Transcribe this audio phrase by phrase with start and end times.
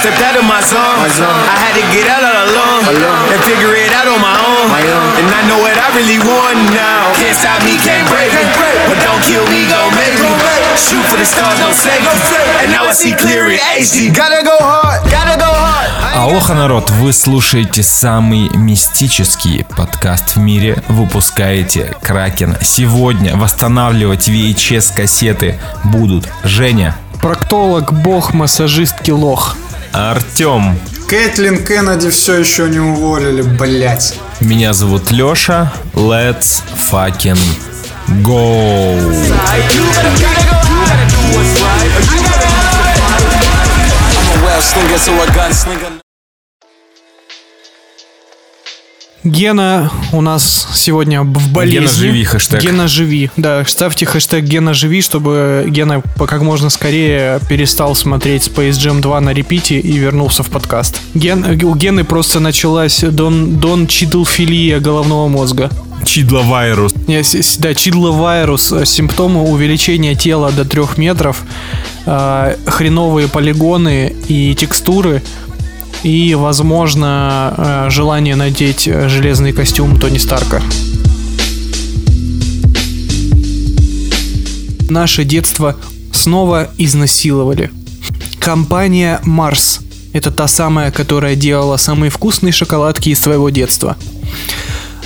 [0.00, 0.96] stepped out of my zone.
[0.96, 4.72] I had to get out all alone and figure it out on my own.
[5.20, 7.12] And I know what I really want now.
[7.20, 8.40] Can't stop me, can't break me.
[8.88, 10.32] But don't kill me, gon' make me.
[10.80, 12.08] Shoot for the stars, no safety.
[12.64, 14.08] And now I see clear in HD.
[14.08, 15.90] Gotta go hard, gotta go hard.
[16.16, 22.56] Алоха, народ, вы слушаете самый мистический подкаст в мире, выпускаете Кракен.
[22.62, 29.54] Сегодня восстанавливать VHS-кассеты будут Женя, Проктолог, бог, массажистки, лох.
[29.92, 30.78] Артем,
[31.08, 34.18] Кэтлин Кеннеди все еще не уволили, блять.
[34.40, 37.38] меня зовут Леша, let's fucking
[38.22, 38.96] go!
[38.96, 39.34] You
[39.92, 40.44] gotta, gotta
[45.94, 45.99] go
[49.22, 51.80] Гена у нас сегодня в болезни.
[51.80, 52.62] Гена, живи, хэштег.
[52.62, 53.30] Гена живи.
[53.36, 59.20] Да, ставьте хэштег Гена живи, чтобы Гена как можно скорее перестал смотреть Space Jam 2
[59.20, 61.02] на репите и вернулся в подкаст.
[61.14, 65.70] Ген, у Гены просто началась дон, дон чидлфилия головного мозга.
[66.02, 66.94] Чидловайрус.
[67.58, 71.42] Да, чидловирус, э, симптомы увеличения тела до 3 метров,
[72.06, 75.22] э, хреновые полигоны и текстуры,
[76.02, 80.62] и, возможно, э, желание надеть э, железный костюм Тони Старка.
[84.88, 85.76] Наше детство
[86.12, 87.70] снова изнасиловали.
[88.38, 89.80] Компания Марс.
[90.12, 93.96] Это та самая, которая делала самые вкусные шоколадки из твоего детства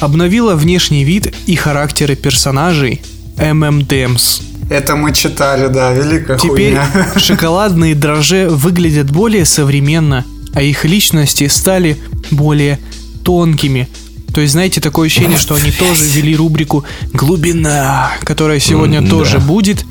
[0.01, 3.01] обновила внешний вид и характеры персонажей
[3.37, 4.43] M&M's.
[4.71, 7.09] Это мы читали, да, великая Теперь хуйня.
[7.19, 11.97] шоколадные дрожжи выглядят более современно, а их личности стали
[12.31, 12.79] более
[13.25, 13.89] тонкими.
[14.33, 19.39] То есть, знаете, такое ощущение, что они тоже ввели рубрику «Глубина», которая сегодня М, тоже
[19.39, 19.45] да.
[19.45, 19.85] будет,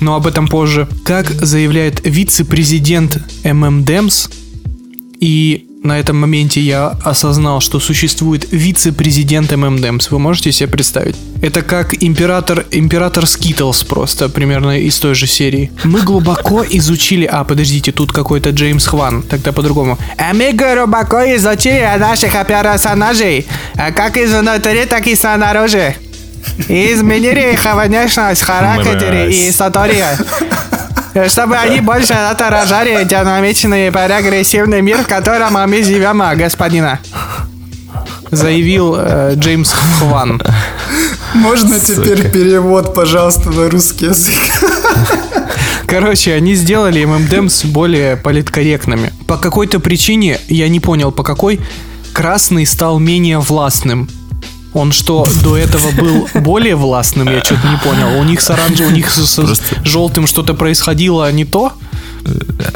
[0.00, 0.86] но об этом позже.
[1.04, 4.30] Как заявляет вице-президент M&M's,
[5.18, 10.10] и на этом моменте я осознал, что существует вице-президент M&M's.
[10.10, 11.16] Вы можете себе представить?
[11.42, 15.70] Это как император, император Skittles просто, примерно из той же серии.
[15.84, 17.24] Мы глубоко изучили...
[17.24, 19.22] А, подождите, тут какой-то Джеймс Хван.
[19.22, 19.98] Тогда по-другому.
[20.18, 23.46] А мы глубоко изучили наших персонажей.
[23.74, 25.94] А как изнутри, так и снаружи.
[26.68, 30.06] И изменили их внешность, характер и историю.
[31.28, 37.00] Чтобы они больше отражали динамичный и прогрессивный мир, в котором мы живем, господина.
[38.30, 40.40] Заявил э, Джеймс Хван.
[41.34, 44.38] Можно теперь перевод, пожалуйста, на русский язык?
[45.86, 49.12] Короче, они сделали ММДМС более политкорректными.
[49.26, 51.60] По какой-то причине, я не понял по какой,
[52.12, 54.08] красный стал менее властным.
[54.72, 57.28] Он что, до этого был более властным?
[57.28, 58.18] Я что-то не понял.
[58.20, 61.72] У них с оранжевым, у них с, с желтым что-то происходило а не то?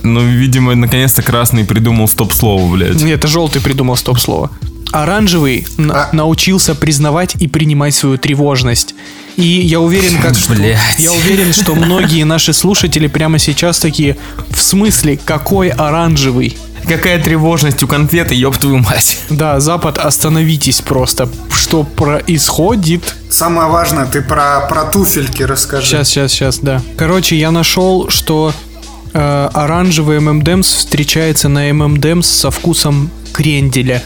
[0.03, 3.01] Ну, видимо, наконец-то Красный придумал стоп-слово, блядь.
[3.03, 4.51] Нет, это желтый придумал стоп-слово.
[4.93, 6.09] Оранжевый на- А.
[6.13, 8.95] научился признавать и принимать свою тревожность.
[9.37, 10.79] И я уверен, как что, Блядь.
[10.99, 14.17] я уверен, что многие наши слушатели прямо сейчас такие,
[14.51, 16.57] в смысле, какой оранжевый?
[16.87, 19.19] Какая тревожность у конфеты, ёб твою мать.
[19.31, 21.29] Да, Запад, остановитесь просто.
[21.53, 23.15] Что происходит?
[23.31, 25.87] Самое важное, ты про, про туфельки расскажи.
[25.87, 26.83] Сейчас, сейчас, сейчас, да.
[26.97, 28.53] Короче, я нашел, что
[29.13, 34.03] э, оранжевый ММДМС встречается на ММДМС со вкусом кренделя.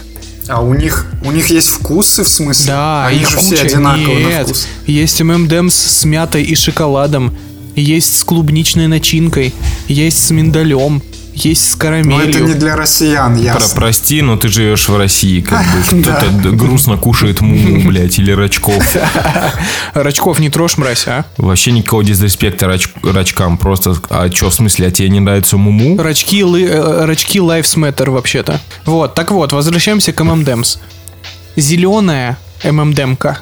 [0.48, 2.66] А у них, у них есть вкусы, в смысле?
[2.68, 3.56] Да, Они их же куча.
[3.56, 4.66] все одинаковые на Нет, вкус.
[4.86, 7.36] есть ММДМС с мятой и шоколадом,
[7.76, 9.52] есть с клубничной начинкой,
[9.88, 11.02] есть с миндалем,
[11.44, 12.28] есть с Но карамелью.
[12.28, 13.76] это не для россиян, Про, ясно.
[13.80, 16.00] прости, но ты живешь в России, как бы.
[16.02, 18.82] Кто-то грустно кушает муму, блядь, или рачков.
[19.94, 21.24] Рачков не трожь, мразь, а?
[21.36, 23.58] Вообще никакого дизреспекта рач- рачкам.
[23.58, 26.00] Просто, а чё, в смысле, а тебе не нравится муму?
[26.00, 28.60] Рачки, лы- э, рачки Lives Matter вообще-то.
[28.84, 30.78] Вот, так вот, возвращаемся к ММДМС.
[31.56, 33.38] Зеленая ММДМка.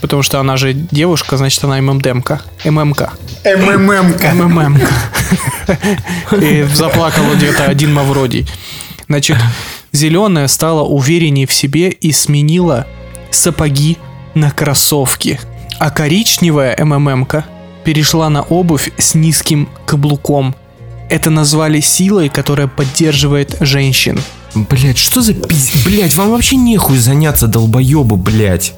[0.00, 2.40] Потому что она же девушка, значит она ММДМка.
[2.64, 3.12] ММК.
[3.44, 4.34] МММ-ка.
[4.34, 4.80] МММ.
[6.40, 8.48] И заплакал где-то один Мавродий.
[9.08, 9.38] Значит,
[9.92, 12.86] зеленая стала увереннее в себе и сменила
[13.30, 13.96] сапоги
[14.34, 15.40] на кроссовки.
[15.78, 17.44] А коричневая МММка
[17.84, 20.54] перешла на обувь с низким каблуком.
[21.08, 24.20] Это назвали силой, которая поддерживает женщин.
[24.64, 25.84] Блять, что за пиздец?
[25.84, 28.74] Блять, вам вообще нехуй заняться, долбоебы, блять.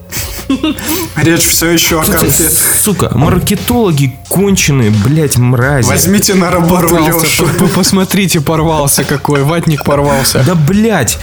[1.16, 2.74] Речь все еще о конфетах.
[2.82, 5.86] Сука, маркетологи конченые, блять, мрази.
[5.88, 7.46] Возьмите на работу Лешу.
[7.46, 10.42] п- посмотрите, порвался какой, ватник порвался.
[10.44, 11.18] Да блять,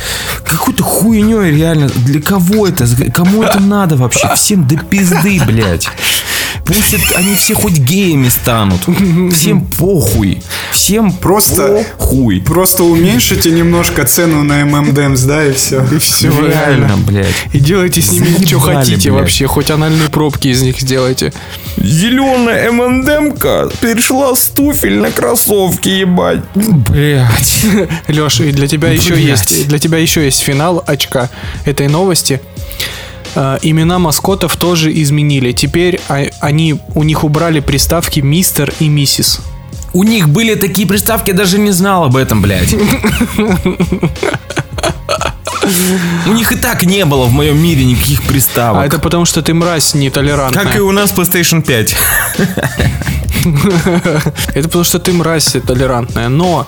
[0.45, 1.89] какой-то хуйней реально.
[1.89, 2.86] Для кого это?
[3.12, 4.30] Кому это надо вообще?
[4.36, 5.88] Всем до пизды, блять.
[6.65, 8.81] Пусть они все хоть геями станут.
[9.33, 10.41] Всем похуй.
[10.71, 12.41] Всем Просто- похуй.
[12.41, 15.83] Просто уменьшите немножко цену на ММДМС, да, и все.
[15.91, 17.27] И все, Реально, блядь.
[17.53, 19.21] И делайте с ними что хотите блядь.
[19.21, 21.33] вообще, хоть анальные пробки из них сделайте.
[21.77, 26.41] Зеленая МНДМка перешла с туфель на кроссовки, ебать.
[26.55, 27.65] Блять.
[28.07, 29.25] Леш, и для тебя еще Блядь.
[29.25, 31.29] есть, для тебя еще есть финал очка
[31.65, 32.41] этой новости.
[33.39, 35.51] Э, имена маскотов тоже изменили.
[35.51, 39.42] Теперь а- они у них убрали приставки мистер и миссис.
[39.94, 42.74] У них были такие приставки, я даже не знал об этом, блядь.
[46.25, 48.81] У них и так не было в моем мире никаких приставок.
[48.81, 50.63] А это потому что ты мразь нетолерантная.
[50.63, 51.95] Как и у нас PlayStation 5.
[54.56, 56.30] Это потому что ты мразь толерантная.
[56.30, 56.66] Но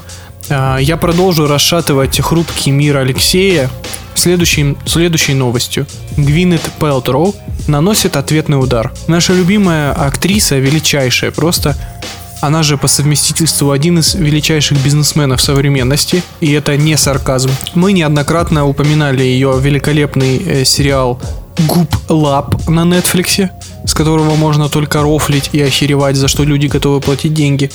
[0.50, 3.72] э, я продолжу расшатывать хрупкий мир Алексея
[4.20, 5.88] следующим, следующей новостью.
[6.18, 7.36] Гвинет Пелтроу
[7.68, 8.92] наносит ответный удар.
[9.08, 11.76] Наша любимая актриса, величайшая, просто
[12.42, 17.52] она же по совместительству один из величайших бизнесменов современности, и это не сарказм.
[17.74, 21.22] Мы неоднократно упоминали ее великолепный э, сериал
[21.68, 23.50] Губ Лаб на Netflix,
[23.86, 27.70] с которого можно только рофлить и охеревать, за что люди готовы платить деньги.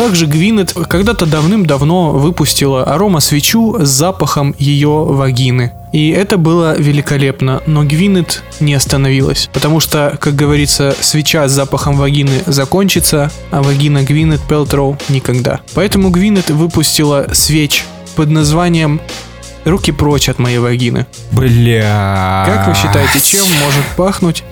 [0.00, 5.72] Также Гвинет когда-то давным-давно выпустила арома-свечу с запахом ее вагины.
[5.92, 9.50] И это было великолепно, но Гвинет не остановилась.
[9.52, 15.60] Потому что, как говорится, свеча с запахом вагины закончится, а вагина Гвинет Пелтроу никогда.
[15.74, 17.84] Поэтому Гвинет выпустила свеч
[18.16, 19.02] под названием
[19.66, 21.06] «Руки прочь от моей вагины».
[21.30, 22.44] Бля.
[22.46, 24.44] Как вы считаете, чем может пахнуть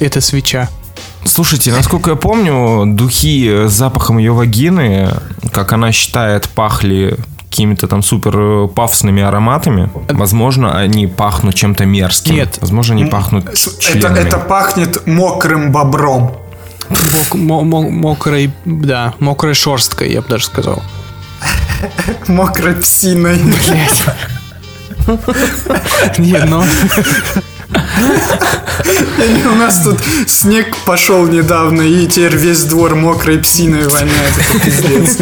[0.00, 0.68] эта свеча?
[1.26, 5.10] Слушайте, насколько я помню, духи с запахом ее вагины,
[5.52, 7.16] как она считает, пахли
[7.50, 9.90] какими-то там супер пафосными ароматами.
[10.10, 12.34] Возможно, они пахнут чем-то мерзким.
[12.34, 12.58] Нет.
[12.60, 14.18] Возможно, они пахнут Это, членами.
[14.18, 16.36] это пахнет мокрым бобром.
[16.90, 20.82] Мок- мо- мо- мокрой, да, мокрой шерсткой, я бы даже сказал.
[22.28, 23.38] Мокрой псиной.
[26.18, 26.62] Нет, ну,
[27.70, 34.38] У нас тут снег пошел недавно, и теперь весь двор мокрой псиной воняет.
[34.38, 35.18] Это пиздец.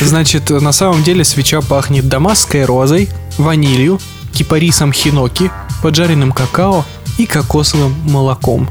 [0.00, 3.08] значит, на самом деле свеча пахнет дамасской розой,
[3.38, 4.00] ванилью,
[4.32, 5.50] кипарисом хиноки,
[5.82, 6.84] поджаренным какао
[7.18, 8.68] и кокосовым молоком.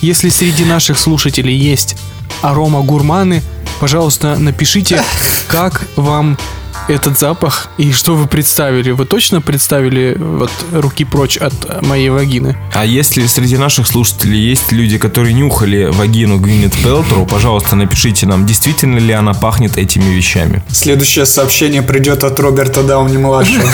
[0.00, 1.96] Если среди наших слушателей есть
[2.40, 3.42] арома гурманы,
[3.80, 5.02] пожалуйста, напишите,
[5.48, 6.38] как вам
[6.88, 8.90] этот запах и что вы представили.
[8.90, 12.56] Вы точно представили вот руки прочь от моей вагины?
[12.74, 18.46] А если среди наших слушателей есть люди, которые нюхали вагину Гвинет Пелтроу, пожалуйста, напишите нам,
[18.46, 20.62] действительно ли она пахнет этими вещами.
[20.70, 23.68] Следующее сообщение придет от Роберта Дауни-младшего.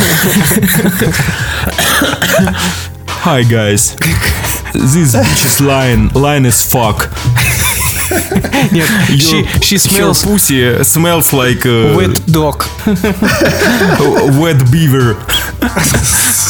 [3.24, 3.96] Hi guys.
[4.74, 6.10] This bitch is lying.
[6.12, 7.08] Lying as fuck.
[8.70, 12.64] Нет, she, she Her smells pussy smells like uh, wet dog.
[14.38, 15.16] wet beaver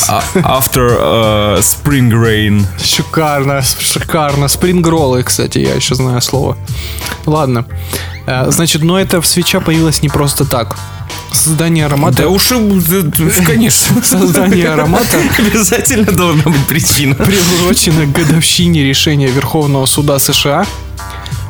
[0.08, 2.66] А- after uh, spring rain.
[2.82, 4.48] Шикарно, шикарно.
[4.48, 6.56] Спрингроллы, кстати, я еще знаю слово.
[7.26, 7.66] Ладно.
[8.26, 10.76] Э, Значит, но эта свеча появилась не просто так.
[11.32, 12.22] Создание аромата...
[12.22, 12.56] Да уж, э,
[13.46, 14.02] конечно.
[14.02, 17.14] Создание аромата Обязательно должна быть причина.
[17.14, 20.66] приурочено к годовщине решения Верховного суда США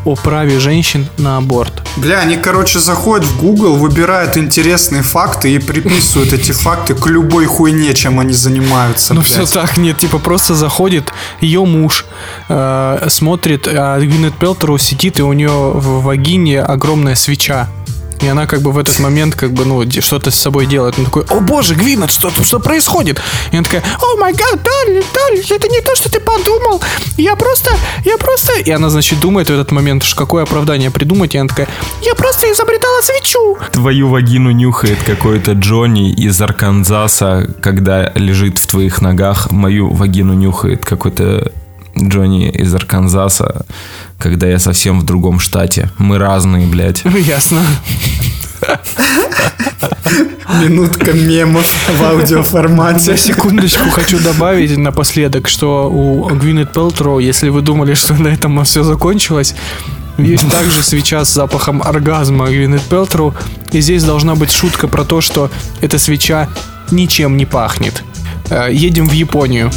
[0.09, 1.83] о праве женщин на аборт.
[1.97, 7.45] Бля, они, короче, заходят в Google, выбирают интересные факты и приписывают эти факты к любой
[7.45, 9.13] хуйне, чем они занимаются.
[9.13, 11.13] Ну все так, нет, типа просто заходит
[11.43, 12.07] ее муж,
[12.49, 17.69] э, смотрит, а Гвинет Пелтеру сидит, и у нее в вагине огромная свеча.
[18.23, 20.99] И она как бы в этот момент как бы, ну, что-то с собой делает.
[20.99, 23.21] Он такой, о боже, Гвинет, что что происходит?
[23.53, 26.83] И она такая, о май гад, Дарли, Дарли, это не то, что ты подумал.
[27.17, 27.71] Я просто,
[28.05, 28.53] я просто...
[28.61, 31.35] И она, значит, думает в этот момент, что какое оправдание придумать.
[31.35, 31.69] И она такая,
[32.03, 33.59] я просто изобретала свечу.
[33.73, 39.51] Твою вагину нюхает какой-то Джонни из Арканзаса, когда лежит в твоих ногах.
[39.51, 41.53] Мою вагину нюхает какой-то
[42.03, 43.67] Джонни из Арканзаса,
[44.19, 45.91] когда я совсем в другом штате.
[45.99, 47.05] Мы разные, блядь.
[47.05, 47.61] Ясно.
[50.63, 53.13] Минутка мемов в аудиоформате.
[53.13, 58.65] На секундочку хочу добавить напоследок, что у Гвинет Пелтроу, если вы думали, что на этом
[58.65, 59.55] все закончилось,
[60.17, 63.35] есть также свеча с запахом оргазма Гвинет Пелтроу.
[63.73, 65.51] И здесь должна быть шутка про то, что
[65.81, 66.49] эта свеча
[66.91, 68.03] ничем не пахнет.
[68.51, 69.71] Э, Едем в Японию.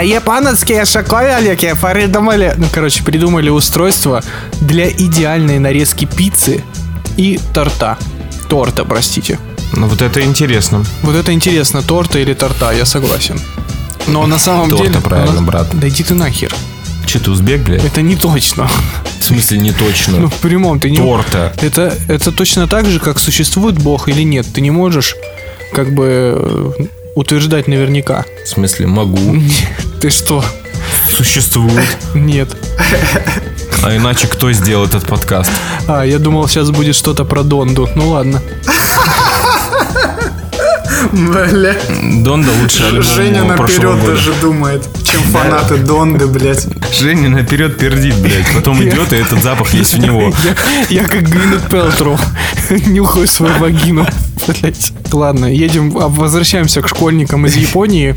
[0.00, 2.54] Японские шоколадики придумали...
[2.56, 4.22] Ну, короче, придумали устройство
[4.60, 6.62] для идеальной нарезки пиццы
[7.16, 7.98] и торта.
[8.48, 9.38] Торта, простите.
[9.74, 10.84] Ну вот это интересно.
[11.02, 13.40] Вот это интересно, торта или торта, я согласен.
[14.06, 15.00] Но на самом Торта, деле...
[15.00, 15.68] правильно, на- брат.
[15.72, 16.54] Да иди ты нахер.
[17.06, 17.84] Че ты узбек, блядь?
[17.84, 18.68] Это не точно.
[19.20, 20.18] В смысле не точно?
[20.18, 20.98] Ну, в прямом ты не...
[20.98, 21.52] Торта.
[21.60, 24.46] Это, это точно так же, как существует Бог или нет.
[24.52, 25.16] Ты не можешь
[25.72, 26.74] как бы
[27.14, 28.24] утверждать наверняка.
[28.44, 29.36] В смысле могу.
[30.00, 30.44] Ты что?
[31.16, 31.96] Существует.
[32.14, 32.48] Нет.
[33.82, 35.50] А иначе кто сделал этот подкаст?
[35.86, 37.88] А, я думал, сейчас будет что-то про Донду.
[37.94, 38.42] Ну ладно.
[41.12, 41.74] Бля.
[42.22, 44.06] Донда лучше альбом Женя наперед года.
[44.06, 46.66] даже думает, чем фанаты Донды, блядь.
[46.98, 48.54] Женя наперед пердит, блядь.
[48.54, 50.32] Потом идет, и этот запах есть в него.
[50.90, 52.18] Я, я как Гвинет Пелтроу
[52.86, 54.06] нюхаю свою вагину.
[54.46, 54.92] Блять.
[55.12, 58.16] Ладно, едем, а, возвращаемся к школьникам из Японии,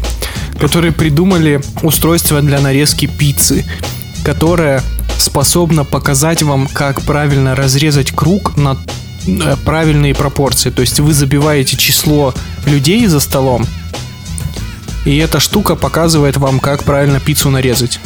[0.60, 3.66] которые придумали устройство для нарезки пиццы,
[4.24, 4.82] которое
[5.18, 8.78] способно показать вам, как правильно разрезать круг на
[9.28, 10.70] э, правильные пропорции.
[10.70, 12.34] То есть вы забиваете число
[12.66, 13.66] людей за столом,
[15.06, 18.00] и эта штука показывает вам, как правильно пиццу нарезать.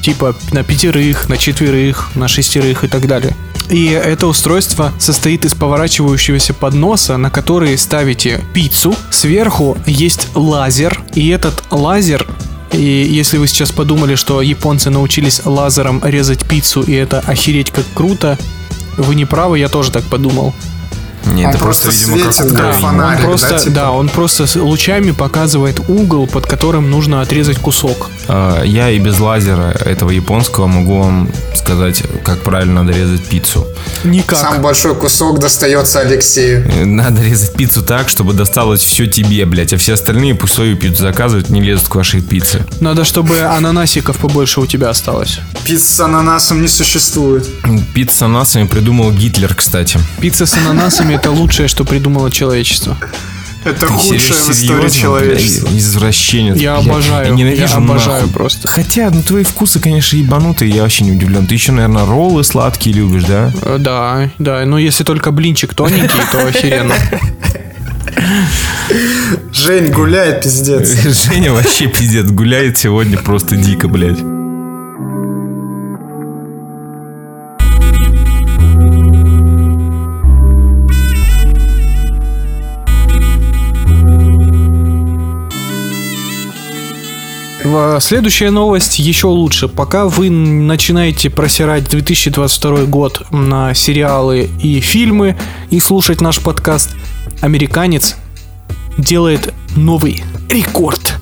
[0.00, 3.34] Типа на пятерых, на четверых, на шестерых и так далее.
[3.70, 8.94] И это устройство состоит из поворачивающегося подноса, на который ставите пиццу.
[9.10, 12.26] Сверху есть лазер, и этот лазер
[12.72, 17.84] и если вы сейчас подумали, что японцы научились лазером резать пиццу, и это охереть как
[17.94, 18.36] круто,
[18.96, 20.52] вы не правы, я тоже так подумал.
[21.26, 23.74] Не, Он это просто, просто видимо, как светит, как фонарик, он просто, да, типа?
[23.74, 28.10] да, он просто лучами показывает угол, под которым нужно отрезать кусок.
[28.28, 33.66] А, Я и без лазера этого японского могу вам сказать, как правильно надо резать пиццу.
[34.04, 34.38] Никак.
[34.38, 36.66] Самый большой кусок достается Алексею.
[36.70, 40.76] Э, Надо резать пиццу так, чтобы досталось все тебе, блядь, а все остальные пусть свою
[40.76, 42.64] пиццу заказывают, не лезут к вашей пицце.
[42.80, 45.38] Надо, чтобы ананасиков побольше у тебя осталось.
[45.64, 47.48] Пицца с ананасом не существует.
[47.94, 49.98] Пицца с ананасами придумал Гитлер, кстати.
[50.20, 52.96] Пицца с ананасами это лучшее, что придумало человечество.
[53.64, 55.68] Это Ты худшее в истории человечества.
[55.68, 56.56] блядь, Извращенец.
[56.56, 58.32] Я обожаю, ненавижу я обожаю нахуй.
[58.32, 58.68] просто.
[58.68, 61.46] Хотя, ну твои вкусы, конечно, ебанутые, я вообще не удивлен.
[61.46, 63.50] Ты еще, наверное, роллы сладкие любишь, да?
[63.62, 66.94] Э, Да, да, но если только блинчик тоненький, то охеренно.
[69.52, 70.94] Жень гуляет, пиздец.
[71.26, 74.18] Женя вообще пиздец гуляет сегодня просто дико, блядь.
[88.00, 89.68] Следующая новость еще лучше.
[89.68, 95.36] Пока вы начинаете просирать 2022 год на сериалы и фильмы
[95.70, 96.90] и слушать наш подкаст,
[97.40, 98.16] американец
[98.98, 101.14] делает новый рекорд.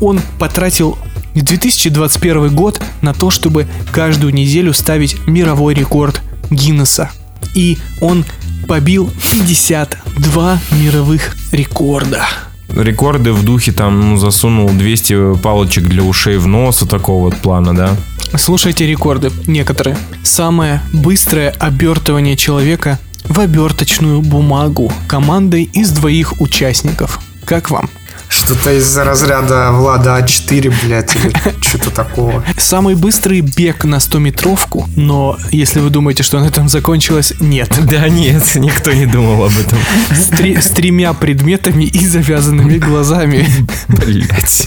[0.00, 0.98] Он потратил
[1.34, 7.10] 2021 год на то, чтобы каждую неделю ставить мировой рекорд Гиннесса.
[7.54, 8.24] И он
[8.66, 12.26] побил 52 мировых рекорда.
[12.74, 17.74] Рекорды в духе там, ну, засунул 200 палочек для ушей в нос, такого вот плана,
[17.74, 17.96] да?
[18.36, 19.96] Слушайте рекорды, некоторые.
[20.22, 27.20] Самое быстрое обертывание человека в оберточную бумагу командой из двоих участников.
[27.44, 27.90] Как вам?
[28.32, 32.42] Что-то из-за разряда Влада А4, блядь, или что-то такого.
[32.56, 37.78] Самый быстрый бег на 100-метровку, но если вы думаете, что на этом закончилось, нет.
[37.92, 39.78] Да нет, никто не думал об этом.
[40.16, 43.46] С, три- с тремя предметами и завязанными глазами.
[43.88, 44.66] Блять.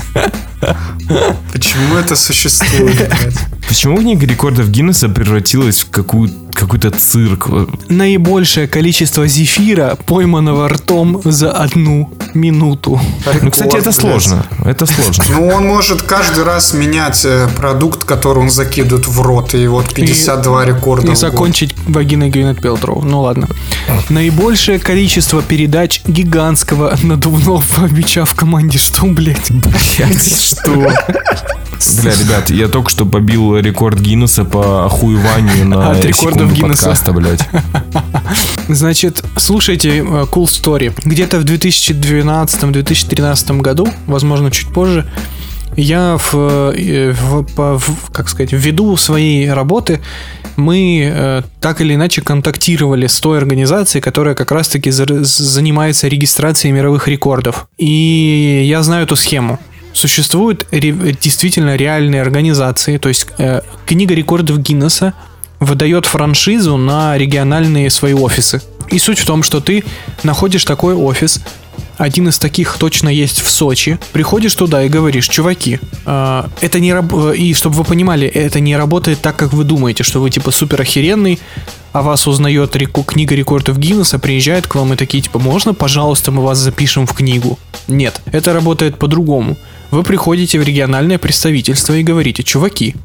[1.52, 3.55] Почему это существует, блядь?
[3.68, 7.50] Почему книга рекордов Гиннесса превратилась в какую, какой-то цирк?
[7.90, 13.02] Наибольшее количество зефира, пойманного ртом за одну минуту.
[13.42, 14.46] Ну, кстати, это Рекорд, сложно.
[14.64, 15.24] Это сложно.
[15.30, 19.56] Ну, он может каждый раз менять э, продукт, который он закидывает в рот.
[19.56, 21.04] И вот 52 рекорда.
[21.04, 21.18] И в год.
[21.18, 23.02] закончить вагиной Гвинет Пелтроу.
[23.02, 23.48] Ну ладно.
[24.10, 28.78] Наибольшее количество передач гигантского надувного мяча в команде.
[28.78, 29.52] Что, блядь?
[29.52, 30.92] Блять, что?
[32.02, 36.84] Бля, ребят, я только что побил рекорд Гиннесса по охуеванию на От рекордов Гиннесса.
[36.90, 37.48] подкаста, блядь.
[38.68, 40.92] Значит, слушайте э, Cool Story.
[41.06, 45.06] Где-то в 2012-2013 году, возможно, чуть позже,
[45.76, 46.34] я в,
[46.76, 50.00] э, в- по- в- как сказать, ввиду своей работы
[50.56, 56.72] мы э, так или иначе контактировали с той организацией, которая как раз-таки за- занимается регистрацией
[56.74, 57.68] мировых рекордов.
[57.78, 59.60] И я знаю эту схему.
[59.96, 65.14] Существуют ре- действительно реальные организации, то есть э, книга рекордов Гиннесса
[65.62, 68.62] выдает франшизу на региональные свои офисы.
[68.92, 69.86] И суть в том, что ты
[70.24, 71.40] находишь такой офис,
[71.98, 73.98] один из таких точно есть в Сочи.
[74.12, 78.60] Приходишь туда и говоришь, чуваки, э, это не раб- э, и чтобы вы понимали, это
[78.60, 81.40] не работает так, как вы думаете, что вы типа супер охеренный,
[81.94, 86.34] о вас узнает реку, книга рекордов Гиннесса, приезжает к вам и такие, типа, можно, пожалуйста,
[86.34, 87.58] мы вас запишем в книгу?
[87.88, 89.56] Нет, это работает по-другому.
[89.96, 92.96] Вы приходите в региональное представительство и говорите, чуваки,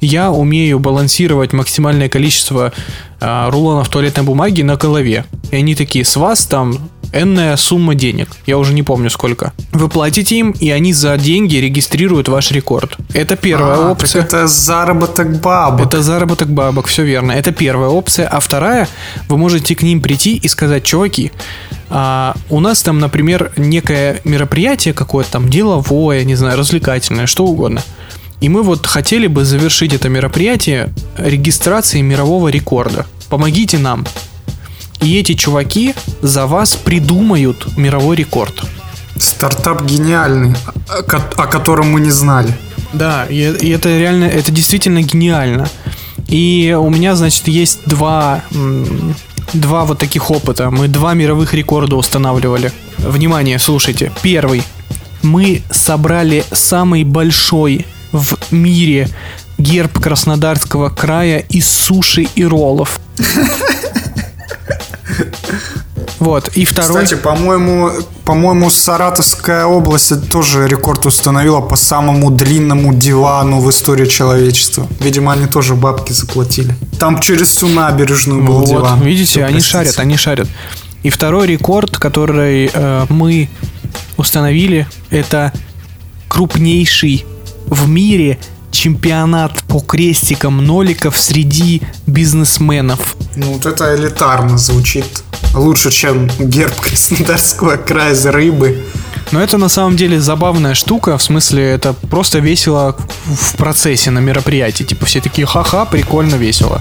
[0.00, 2.72] я умею балансировать максимальное количество
[3.20, 5.24] а, рулонов туалетной бумаги на голове.
[5.50, 8.28] И они такие, с вас там энная сумма денег.
[8.46, 9.52] Я уже не помню сколько.
[9.72, 12.96] Вы платите им, и они за деньги регистрируют ваш рекорд.
[13.14, 14.22] Это первая А, опция.
[14.22, 15.86] Это заработок бабок.
[15.86, 17.32] Это заработок бабок, все верно.
[17.32, 18.28] Это первая опция.
[18.28, 18.88] А вторая,
[19.28, 21.32] вы можете к ним прийти и сказать, чуваки,
[21.90, 27.82] а, у нас там, например, некое мероприятие какое-то там деловое, не знаю, развлекательное, что угодно.
[28.40, 33.06] И мы вот хотели бы завершить это мероприятие регистрацией мирового рекорда.
[33.28, 34.06] Помогите нам.
[35.00, 38.62] И эти чуваки за вас придумают мировой рекорд.
[39.16, 40.54] Стартап гениальный,
[40.88, 42.56] о ко- о котором мы не знали.
[42.92, 43.38] Да, и,
[43.70, 45.68] это реально, это действительно гениально.
[46.28, 48.42] И у меня, значит, есть два,
[49.52, 50.70] два вот таких опыта.
[50.70, 52.72] Мы два мировых рекорда устанавливали.
[52.98, 54.12] Внимание, слушайте.
[54.22, 54.62] Первый.
[55.22, 59.08] Мы собрали самый большой в мире
[59.58, 63.00] герб Краснодарского края из суши и роллов.
[66.18, 67.04] Вот, и второй...
[67.04, 67.92] Кстати, по-моему,
[68.24, 74.88] по-моему, Саратовская область тоже рекорд установила по самому длинному дивану в истории человечества.
[75.00, 76.74] Видимо, они тоже бабки заплатили.
[76.98, 79.00] Там через всю набережную был Вот, диван.
[79.00, 79.72] видите, они простите.
[79.72, 80.48] шарят, они шарят.
[81.04, 83.48] И второй рекорд, который э, мы
[84.16, 85.52] установили, это
[86.26, 87.24] крупнейший
[87.70, 88.38] в мире
[88.70, 93.16] чемпионат по крестикам ноликов среди бизнесменов.
[93.36, 95.22] Ну, вот это элитарно звучит.
[95.54, 98.84] Лучше, чем герб Краснодарского края за рыбы.
[99.30, 102.96] Но это на самом деле забавная штука, в смысле это просто весело
[103.26, 104.84] в процессе на мероприятии.
[104.84, 106.80] Типа все такие ха-ха, прикольно, весело.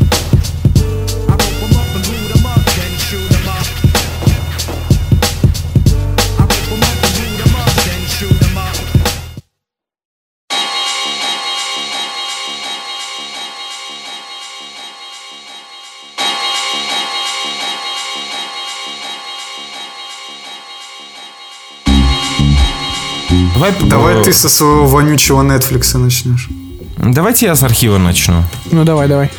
[23.72, 26.50] Давай, Давай э, ты со своего вонючего Netflix начнешь.
[26.98, 28.44] Давайте я с архива начну.
[28.72, 29.30] Ну давай, давай.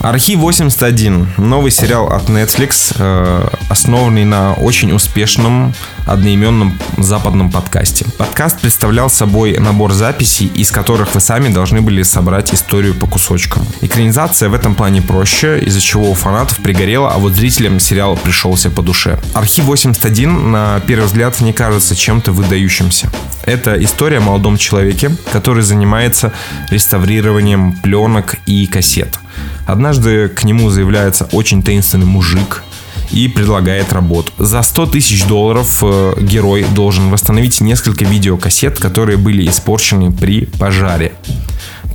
[0.00, 1.28] Архив 81.
[1.38, 5.72] Новый сериал от Netflix, э, основанный на очень успешном
[6.06, 8.04] одноименном западном подкасте.
[8.18, 13.66] Подкаст представлял собой набор записей, из которых вы сами должны были собрать историю по кусочкам.
[13.80, 18.68] Экранизация в этом плане проще, из-за чего у фанатов пригорело, а вот зрителям сериал пришелся
[18.68, 19.18] по душе.
[19.34, 23.10] Архив 81 на первый взгляд не кажется чем-то выдающимся.
[23.44, 26.32] Это история о молодом человеке, который занимается
[26.70, 29.18] реставрированием пленок и кассет.
[29.66, 32.62] Однажды к нему заявляется очень таинственный мужик
[33.10, 34.32] и предлагает работу.
[34.38, 41.12] За 100 тысяч долларов э, герой должен восстановить несколько видеокассет, которые были испорчены при пожаре.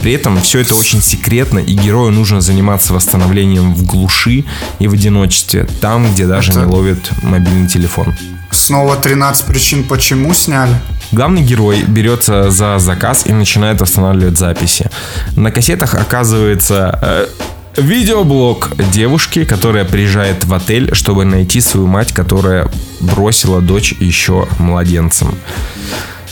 [0.01, 4.43] При этом все это очень секретно, и герою нужно заниматься восстановлением в глуши
[4.79, 8.13] и в одиночестве, там, где даже Это- не ловит мобильный телефон.
[8.55, 10.73] Снова 13 причин, почему сняли.
[11.11, 14.89] Главный герой берется за заказ и начинает восстанавливать записи.
[15.35, 17.27] На кассетах оказывается э,
[17.75, 22.69] видеоблог девушки, которая приезжает в отель, чтобы найти свою мать, которая
[23.01, 25.35] бросила дочь еще младенцем.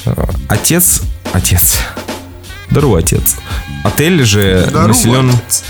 [0.06, 1.02] Э, Отец...
[1.34, 1.78] Отец...
[2.70, 3.36] Здорово, отец.
[3.84, 5.30] Отель же Здорово, населен...
[5.30, 5.64] отец.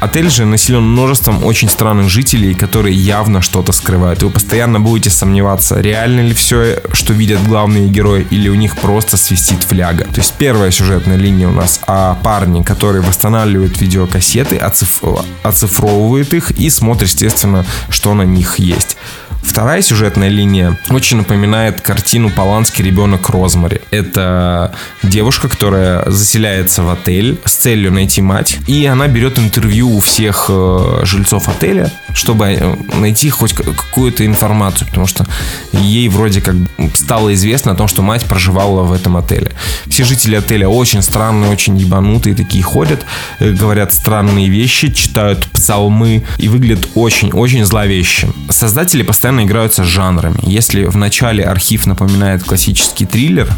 [0.00, 4.22] Отель же населен множеством очень странных жителей, которые явно что-то скрывают.
[4.22, 9.16] Вы постоянно будете сомневаться, реально ли все, что видят главные герои, или у них просто
[9.16, 10.04] свистит фляга.
[10.04, 16.52] То есть первая сюжетная линия у нас о парне, который восстанавливает видеокассеты, оциф- оцифровывает их
[16.52, 18.96] и смотрит, естественно, что на них есть.
[19.42, 23.80] Вторая сюжетная линия очень напоминает картину Полански «Ребенок Розмари».
[23.90, 30.00] Это девушка, которая заселяется в отель с целью найти мать, и она берет интервью у
[30.00, 35.26] всех э, жильцов отеля, чтобы э, найти хоть какую-то информацию, потому что
[35.72, 36.56] ей вроде как
[36.94, 39.52] стало известно о том, что мать проживала в этом отеле.
[39.86, 43.04] Все жители отеля очень странные, очень ебанутые такие ходят,
[43.38, 48.28] э, говорят странные вещи, читают псалмы и выглядят очень-очень зловеще.
[48.50, 50.40] Создатели постоянно играются с жанрами.
[50.42, 53.48] Если в начале архив напоминает классический триллер,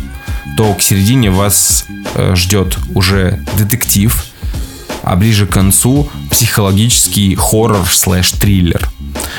[0.56, 4.24] то к середине вас э, ждет уже детектив,
[5.02, 8.88] а ближе к концу психологический хоррор слэш триллер.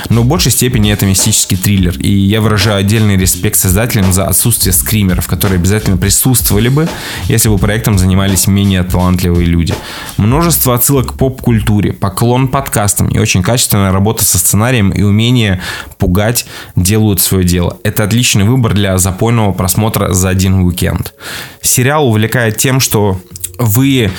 [0.09, 1.97] Но в большей степени это мистический триллер.
[1.99, 6.87] И я выражаю отдельный респект создателям за отсутствие скримеров, которые обязательно присутствовали бы,
[7.25, 9.73] если бы проектом занимались менее талантливые люди.
[10.17, 15.61] Множество отсылок к поп-культуре, поклон подкастам и очень качественная работа со сценарием и умение
[15.97, 16.45] пугать
[16.75, 17.77] делают свое дело.
[17.83, 21.13] Это отличный выбор для запойного просмотра за один уикенд.
[21.61, 23.19] Сериал увлекает тем, что
[23.57, 24.11] вы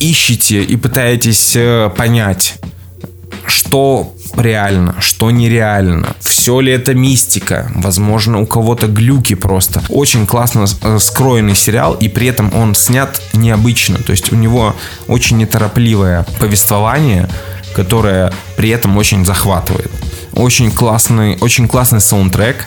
[0.00, 2.58] ищете и пытаетесь э, понять,
[3.46, 6.14] что реально, что нереально.
[6.20, 7.70] Все ли это мистика?
[7.74, 9.82] Возможно, у кого-то глюки просто.
[9.88, 13.98] Очень классно э, скроенный сериал, и при этом он снят необычно.
[13.98, 14.74] То есть у него
[15.08, 17.28] очень неторопливое повествование,
[17.74, 19.90] которое при этом очень захватывает.
[20.32, 22.66] Очень классный, очень классный саундтрек.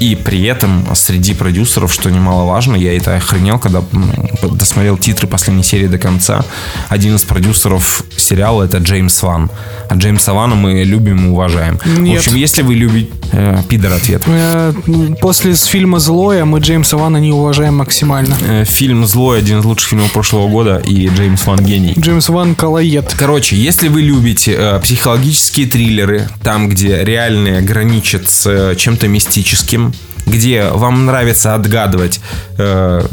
[0.00, 3.82] И при этом среди продюсеров, что немаловажно, я это охренел, когда
[4.42, 6.44] досмотрел титры последней серии до конца.
[6.88, 9.50] Один из продюсеров сериала это Джеймс Ван.
[9.90, 11.78] А Джеймса Вана мы любим и уважаем.
[11.98, 12.16] Нет.
[12.16, 13.10] В общем, если вы любите...
[13.32, 14.22] Э, пидор ответ.
[14.26, 14.72] Э,
[15.20, 18.36] После фильма «Злое» мы Джеймса Вана не уважаем максимально.
[18.48, 21.94] Э, Фильм «Злой» один из лучших фильмов прошлого года, и Джеймс Ван гений.
[21.98, 23.14] Джеймс Ван колоед.
[23.18, 29.89] Короче, если вы любите э, психологические триллеры, там, где реальные граничат с э, чем-то мистическим,
[30.30, 32.20] где вам нравится отгадывать,
[32.58, 33.06] э,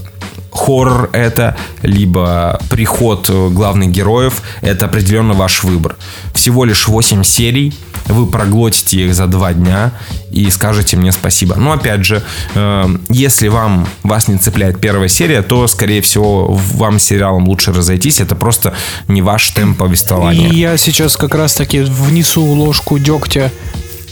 [0.51, 5.95] хоррор это, либо приход главных героев, это определенно ваш выбор.
[6.33, 7.73] Всего лишь 8 серий,
[8.07, 9.91] вы проглотите их за 2 дня
[10.31, 11.55] и скажете мне спасибо.
[11.55, 12.23] Но опять же,
[12.55, 18.19] э, если вам вас не цепляет первая серия, то, скорее всего, вам сериалом лучше разойтись.
[18.19, 18.73] Это просто
[19.07, 20.49] не ваш темп повествования.
[20.49, 23.51] И я сейчас как раз таки внесу ложку дегтя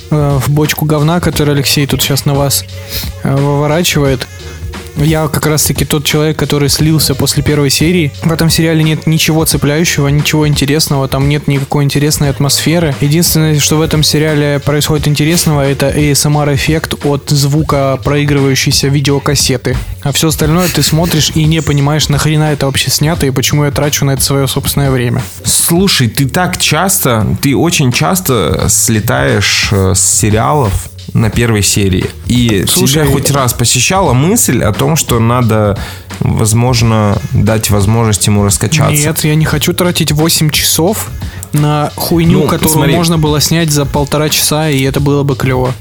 [0.09, 2.65] в бочку говна, который Алексей тут сейчас на вас
[3.23, 4.27] э, выворачивает.
[4.97, 8.11] Я как раз таки тот человек, который слился после первой серии.
[8.23, 12.95] В этом сериале нет ничего цепляющего, ничего интересного, там нет никакой интересной атмосферы.
[13.01, 19.75] Единственное, что в этом сериале происходит интересного, это ASMR-эффект от звука проигрывающейся видеокассеты.
[20.01, 23.71] А все остальное ты смотришь и не понимаешь, нахрена это вообще снято и почему я
[23.71, 25.21] трачу на это свое собственное время.
[25.43, 32.05] Слушай, ты так часто, ты очень часто слетаешь э, с сериалов на первой серии.
[32.27, 35.77] И Слушай, тебя хоть раз посещала мысль о том, что надо,
[36.19, 39.07] возможно, дать возможность ему раскачаться.
[39.07, 41.09] Нет, я не хочу тратить 8 часов
[41.53, 42.95] на хуйню, Ну, которую смотри.
[42.95, 45.73] можно было снять за полтора часа, и это было бы клево.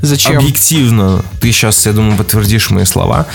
[0.00, 0.38] Зачем?
[0.38, 3.26] Объективно, ты сейчас, я думаю, подтвердишь мои слова.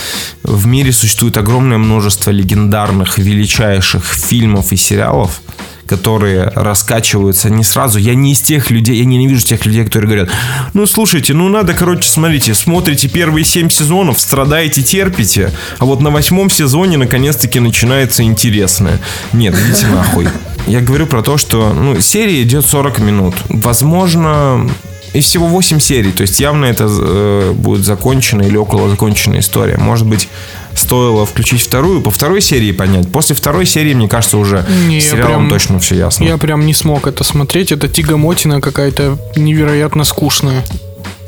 [0.42, 5.42] В мире существует огромное множество легендарных, величайших фильмов и сериалов,
[5.86, 7.98] которые раскачиваются не сразу.
[7.98, 10.30] Я не из тех людей, я ненавижу тех людей, которые говорят,
[10.72, 16.10] ну слушайте, ну надо, короче, смотрите, смотрите первые семь сезонов, страдаете, терпите, а вот на
[16.10, 19.00] восьмом сезоне наконец-таки начинается интересное.
[19.32, 20.28] Нет, идите нахуй.
[20.66, 23.34] Я говорю про то, что ну, серия идет 40 минут.
[23.50, 24.68] Возможно,
[25.12, 26.10] и всего 8 серий.
[26.10, 29.76] То есть явно это э, будет законченная или около законченная история.
[29.76, 30.28] Может быть,
[30.74, 33.10] стоило включить вторую, по второй серии понять.
[33.10, 36.24] После второй серии, мне кажется, уже Не, сериалом прям- точно все ясно.
[36.24, 37.72] Я прям не смог это смотреть.
[37.72, 40.64] Это тягомотина какая-то невероятно скучная.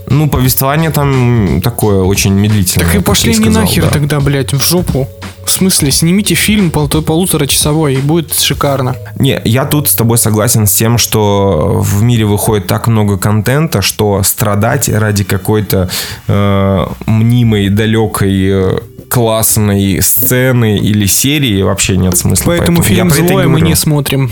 [0.08, 2.86] Ну, повествование там такое очень медлительное.
[2.86, 3.90] Так и пошли не сказал, нахер да.
[3.90, 5.08] тогда, блядь, в жопу.
[5.46, 8.96] В смысле, снимите фильм пол- полуторачасовой, и будет шикарно.
[9.18, 13.80] Не, я тут с тобой согласен с тем, что в мире выходит так много контента,
[13.80, 15.88] что страдать ради какой-то
[16.26, 18.78] э, мнимой, далекой, э,
[19.08, 22.46] классной сцены или серии вообще нет смысла.
[22.56, 24.30] Поэтому, я фильм «Злое» мы не смотрим.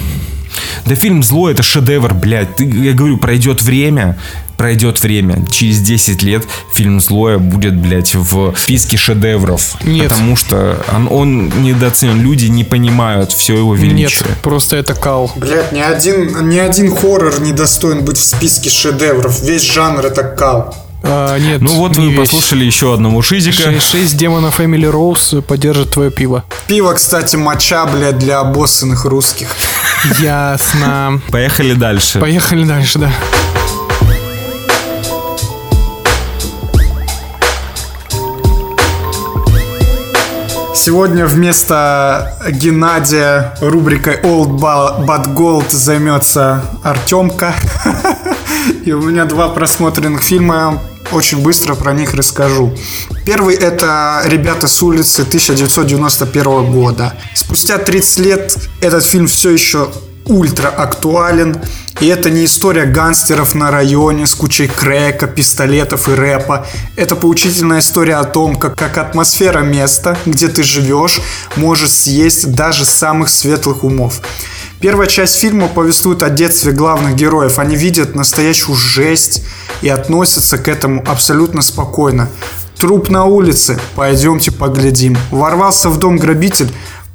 [0.84, 2.58] Да фильм «Зло» это шедевр, блядь.
[2.58, 4.18] Я говорю, пройдет время,
[4.56, 5.44] пройдет время.
[5.50, 9.76] Через 10 лет фильм «Злое» будет, блядь, в списке шедевров.
[9.82, 10.08] Нет.
[10.08, 12.20] Потому что он, он недооценен.
[12.20, 14.28] Люди не понимают все его величие.
[14.28, 15.30] Нет, просто это кал.
[15.36, 19.40] Блять, ни один, ни один хоррор не достоин быть в списке шедевров.
[19.42, 20.74] Весь жанр это кал.
[21.06, 22.30] А, нет, Ну вот не вы весь.
[22.30, 23.62] послушали еще одного шизика.
[23.62, 26.44] Шесть, шесть демонов Эмили Роуз поддержат твое пиво.
[26.66, 29.48] Пиво, кстати, моча, блядь, для обоссанных русских.
[30.20, 31.20] Ясно.
[31.30, 32.20] Поехали дальше.
[32.20, 33.12] Поехали дальше, да.
[40.84, 47.54] Сегодня вместо Геннадия рубрикой Old But Gold займется Артемка.
[48.84, 50.82] И у меня два просмотренных фильма.
[51.10, 52.70] Очень быстро про них расскажу.
[53.24, 57.14] Первый это «Ребята с улицы» 1991 года.
[57.34, 59.90] Спустя 30 лет этот фильм все еще
[60.26, 61.56] ультра актуален.
[62.00, 66.66] И это не история гангстеров на районе с кучей крека, пистолетов и рэпа.
[66.96, 71.20] Это поучительная история о том, как, как атмосфера места, где ты живешь,
[71.56, 74.20] может съесть даже самых светлых умов.
[74.80, 77.58] Первая часть фильма повествует о детстве главных героев.
[77.58, 79.42] Они видят настоящую жесть
[79.80, 82.28] и относятся к этому абсолютно спокойно.
[82.78, 85.16] Труп на улице, пойдемте поглядим.
[85.30, 86.70] Ворвался в дом грабитель,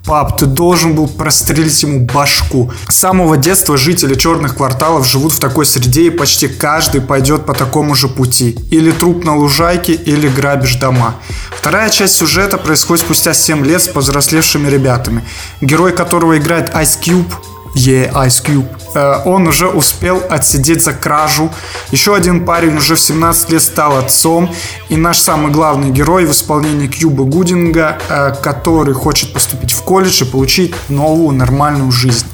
[0.05, 2.71] Пап, ты должен был прострелить ему башку.
[2.87, 7.53] С самого детства жители черных кварталов живут в такой среде, и почти каждый пойдет по
[7.53, 8.57] такому же пути.
[8.71, 11.15] Или труп на лужайке, или грабишь дома.
[11.51, 15.23] Вторая часть сюжета происходит спустя 7 лет с повзрослевшими ребятами.
[15.61, 17.31] Герой которого играет Ice Cube,
[17.75, 18.67] Yeah, Ice Cube.
[18.95, 21.51] Э, он уже успел отсидеть за кражу.
[21.91, 24.53] Еще один парень уже в 17 лет стал отцом.
[24.89, 30.23] И наш самый главный герой в исполнении Кьюба Гудинга, э, который хочет поступить в колледж
[30.23, 32.25] и получить новую нормальную жизнь.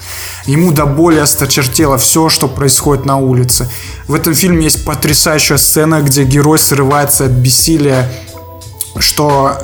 [0.45, 3.69] Ему до боли осточертело все, что происходит на улице.
[4.07, 8.09] В этом фильме есть потрясающая сцена, где герой срывается от бессилия,
[8.99, 9.57] что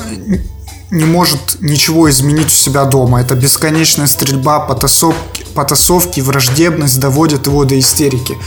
[0.91, 3.21] не может ничего изменить у себя дома.
[3.21, 8.37] Это бесконечная стрельба, потасовки, потасовки враждебность доводят его до истерики.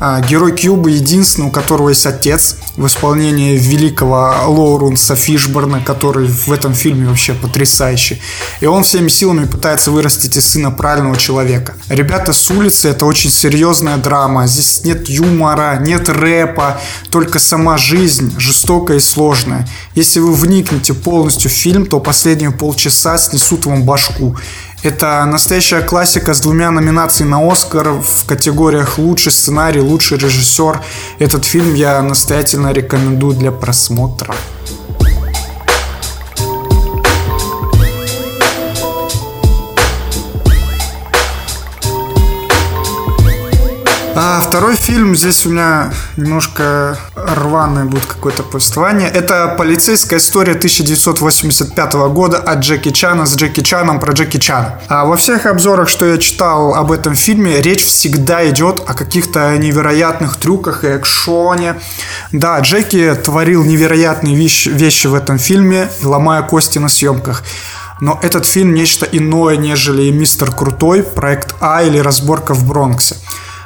[0.00, 6.50] А, герой Кьюба единственный, у которого есть отец в исполнении великого Лоуренса Фишборна, который в
[6.50, 8.20] этом фильме вообще потрясающий.
[8.60, 11.74] И он всеми силами пытается вырастить из сына правильного человека.
[11.88, 14.46] Ребята с улицы это очень серьезная драма.
[14.46, 16.80] Здесь нет юмора, нет рэпа,
[17.10, 19.68] только сама жизнь жестокая и сложная.
[19.94, 24.36] Если вы вникнете полностью в фильм, то последние полчаса снесут вам башку.
[24.84, 30.78] Это настоящая классика с двумя номинациями на Оскар в категориях лучший сценарий, лучший режиссер.
[31.18, 34.34] Этот фильм я настоятельно рекомендую для просмотра.
[44.26, 49.06] А второй фильм, здесь у меня немножко рваное будет какое-то повествование.
[49.06, 54.80] Это полицейская история 1985 года от Джеки Чана с Джеки Чаном про Джеки Чана.
[54.88, 59.58] А во всех обзорах, что я читал об этом фильме, речь всегда идет о каких-то
[59.58, 61.74] невероятных трюках и экшоне.
[62.32, 67.42] Да, Джеки творил невероятные вещи, вещи в этом фильме, ломая кости на съемках.
[68.00, 73.16] Но этот фильм нечто иное, нежели «Мистер Крутой», «Проект А» или «Разборка в Бронксе».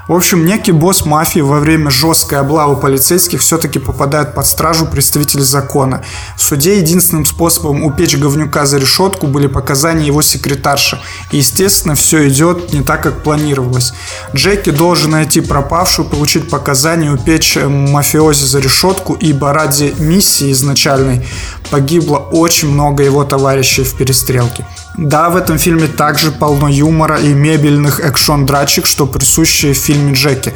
[0.08, 5.44] В общем, некий босс мафии во время жесткой облавы полицейских все-таки попадает под стражу представителей
[5.44, 6.02] закона.
[6.34, 10.98] В суде единственным способом упечь говнюка за решетку были показания его секретарши.
[11.30, 13.92] И, естественно, все идет не так, как планировалось.
[14.34, 21.26] Джеки должен найти пропавшую, получить показания, упечь э, мафиози за решетку, ибо ради миссии изначальной
[21.70, 24.64] погибло очень много его товарищей в перестрелке.
[24.98, 30.52] Да, в этом фильме также полно юмора и мебельных экшон-драчек, что присущие в фильме Джеки.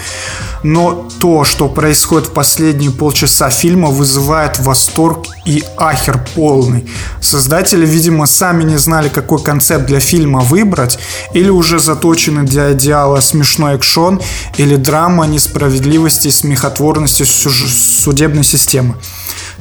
[0.64, 6.90] Но то, что происходит в последние полчаса фильма, вызывает восторг и ахер полный.
[7.20, 10.98] Создатели, видимо, сами не знали, какой концепт для фильма выбрать,
[11.34, 14.20] или уже заточены для идеала смешной экшон,
[14.58, 18.96] или драма несправедливости и смехотворности судебной системы.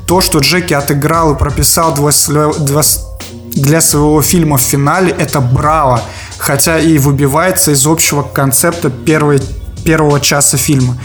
[0.07, 2.11] То, что Джеки отыграл и прописал два,
[2.59, 2.81] два
[3.53, 6.01] для своего фильма в финале это браво,
[6.37, 9.41] хотя и выбивается из общего концепта первой
[9.83, 10.97] первого часа фильма.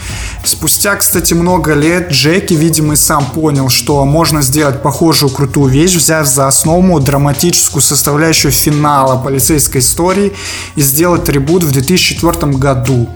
[0.43, 5.95] Спустя, кстати, много лет Джеки, видимо, и сам понял, что можно сделать похожую крутую вещь,
[5.95, 10.33] взяв за основу драматическую составляющую финала полицейской истории
[10.75, 13.09] и сделать ребут в 2004 году.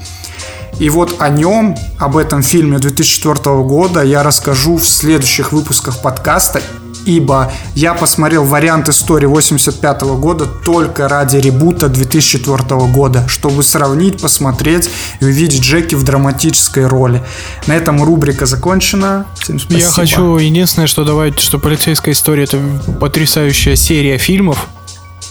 [0.80, 6.62] И вот о нем, об этом фильме 2004 года я расскажу в следующих выпусках подкаста
[7.06, 14.90] ибо я посмотрел вариант истории 85 года только ради ребута 2004 года, чтобы сравнить, посмотреть
[15.20, 17.24] и увидеть Джеки в драматической роли.
[17.68, 19.26] На этом рубрика закончена.
[19.40, 19.80] Всем спасибо.
[19.80, 22.60] Я хочу единственное, что добавить, что полицейская история это
[23.00, 24.68] потрясающая серия фильмов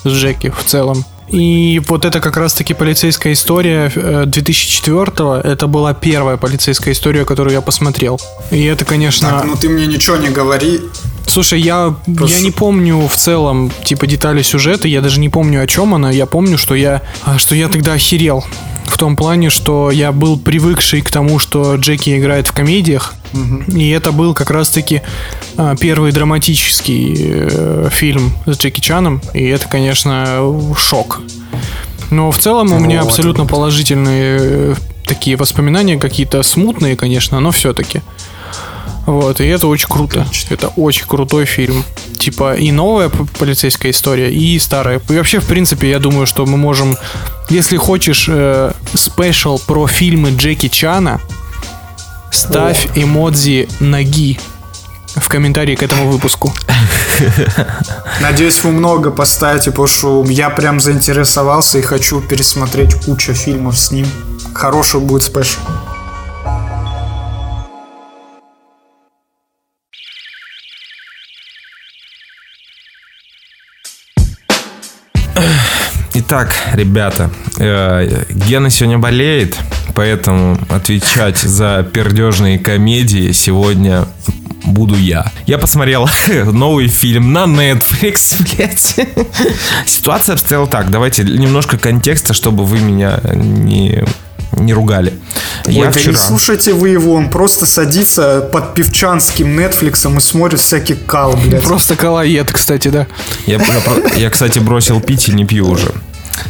[0.04, 1.04] с Джеки в целом.
[1.30, 5.36] И вот это как раз-таки полицейская история 2004-го.
[5.36, 8.20] Э, это была первая полицейская история, которую я посмотрел.
[8.50, 9.28] И это, конечно...
[9.28, 10.80] Так, ну ты мне ничего не говори.
[11.26, 15.66] Слушай, я, я не помню в целом, типа, детали сюжета, я даже не помню, о
[15.66, 16.10] чем она.
[16.10, 18.44] Я помню, что я, а, что я тогда охерел.
[18.86, 23.14] В том плане, что я был привыкший к тому, что Джеки играет в комедиях.
[23.32, 23.76] Угу.
[23.78, 25.02] И это был как раз-таки
[25.56, 29.20] а, первый драматический э, фильм с Джеки Чаном.
[29.34, 30.40] И это, конечно,
[30.76, 31.20] шок.
[32.10, 38.00] Но в целом у меня абсолютно положительные э, такие воспоминания, какие-то смутные, конечно, но все-таки.
[39.06, 40.26] Вот, и это очень круто.
[40.50, 41.84] Это очень крутой фильм.
[42.18, 45.00] Типа и новая полицейская история, и старая.
[45.08, 46.96] И вообще, в принципе, я думаю, что мы можем,
[47.48, 51.20] если хочешь э, special про фильмы Джеки Чана,
[52.30, 54.38] ставь эмодзи ноги
[55.16, 56.52] в комментарии к этому выпуску.
[58.20, 63.90] Надеюсь, вы много поставите, потому что я прям заинтересовался и хочу пересмотреть кучу фильмов с
[63.90, 64.06] ним.
[64.54, 65.60] Хороший будет special.
[76.12, 79.56] Итак, ребята, э, Гена сегодня болеет,
[79.94, 84.06] поэтому отвечать за пердежные комедии сегодня
[84.64, 85.30] буду я.
[85.46, 86.08] Я посмотрел
[86.52, 88.96] новый фильм на Netflix, блядь.
[89.86, 90.90] Ситуация обстояла так.
[90.90, 94.04] Давайте немножко контекста, чтобы вы меня не
[94.52, 95.14] не ругали.
[95.66, 96.12] Ой, я да вчера...
[96.12, 101.62] не слушайте вы его, он просто садится под певчанским Нетфликсом и смотрит всякий кал, блядь.
[101.62, 103.06] Просто калоед, кстати, да.
[103.46, 103.60] Я,
[104.16, 105.92] я, кстати, бросил пить и не пью уже.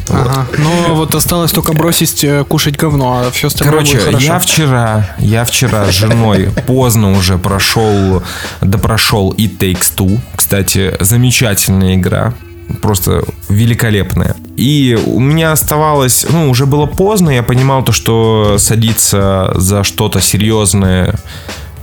[0.09, 0.45] Ага.
[0.49, 0.59] Вот.
[0.59, 4.25] Но вот осталось только бросить э, кушать говно, а все остальное Короче, будет хорошо.
[4.25, 8.23] я вчера, я вчера с женой поздно уже прошел,
[8.61, 10.19] да прошел It Takes Two.
[10.35, 12.33] Кстати, замечательная игра
[12.81, 14.35] просто великолепная.
[14.55, 20.21] И у меня оставалось, ну, уже было поздно, я понимал то, что садиться за что-то
[20.21, 21.15] серьезное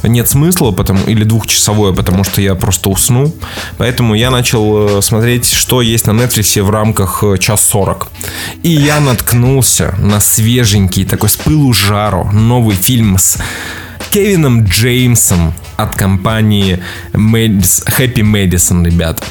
[0.03, 3.33] нет смысла, потому, или двухчасовое, потому что я просто усну.
[3.79, 8.09] Поэтому я начал э, смотреть, что есть на Netflix в рамках э, час сорок.
[8.63, 13.39] И я наткнулся на свеженький, такой с пылу жару, новый фильм с
[14.11, 16.83] Кевином Джеймсом от компании
[17.13, 19.23] Happy Madison, ребята.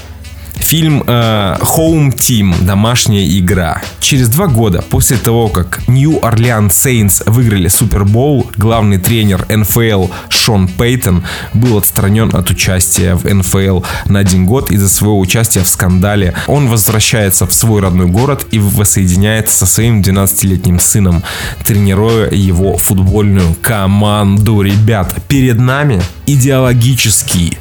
[0.59, 2.65] Фильм э, Home Team.
[2.65, 3.81] Домашняя игра.
[3.99, 10.67] Через два года после того, как New Orleans Saints выиграли Супербоул, главный тренер НФЛ Шон
[10.67, 16.33] Пейтон был отстранен от участия в НФЛ на один год из-за своего участия в скандале.
[16.47, 21.23] Он возвращается в свой родной город и воссоединяется со своим 12-летним сыном,
[21.65, 24.61] тренируя его футбольную команду.
[24.61, 27.57] Ребята, перед нами идеологический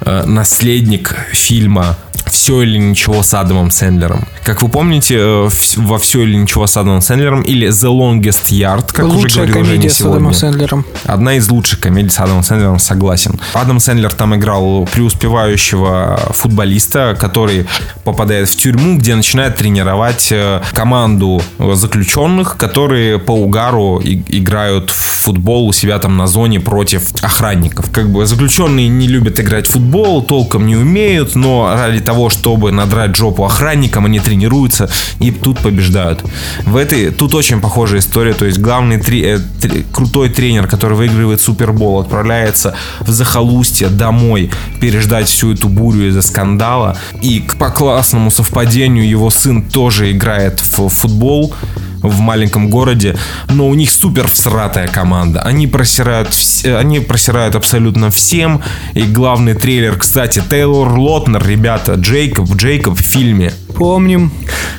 [0.00, 1.96] э, наследник фильма
[2.28, 4.26] все или ничего с Адамом Сэндлером.
[4.44, 8.92] Как вы помните, э, во все или ничего с Адамом Сэндлером или The Longest Yard,
[8.92, 10.86] как Лучшая уже говорил Женя с Адамом Сэндлером.
[11.04, 13.40] Одна из лучших комедий с Адамом Сэндлером, согласен.
[13.52, 17.66] Адам Сэндлер там играл преуспевающего футболиста, который
[18.04, 25.68] попадает в тюрьму, где начинает тренировать э, команду заключенных, которые по угару играют в футбол
[25.68, 27.90] у себя там на зоне против охранников.
[27.90, 32.72] Как бы заключенные не любят играть в футбол, толком не умеют, но ради того, чтобы
[32.72, 34.88] надрать жопу охранникам, они тренируются
[35.20, 36.24] и тут побеждают.
[36.64, 40.96] В этой, тут очень похожая история, то есть главный три, э, три, крутой тренер, который
[40.96, 48.30] выигрывает Супербол, отправляется в захолустье домой переждать всю эту бурю из-за скандала, и по классному
[48.30, 51.54] совпадению его сын тоже играет в футбол,
[52.02, 53.16] в маленьком городе,
[53.48, 55.40] но у них супер всратая команда.
[55.42, 56.28] Они просирают,
[56.64, 58.62] они просирают абсолютно всем.
[58.94, 63.52] И главный трейлер, кстати, Тейлор Лотнер, ребята, Джейкоб, Джейкоб в фильме.
[63.74, 64.32] Помним.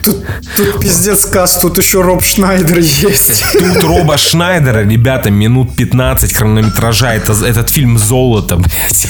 [0.04, 0.26] Тут,
[0.58, 3.44] тут пиздец каст, тут еще Роб Шнайдер есть.
[3.54, 7.14] Тут Роба Шнайдера, ребята, минут 15 хронометража.
[7.14, 9.08] Это, этот фильм золото, блядь.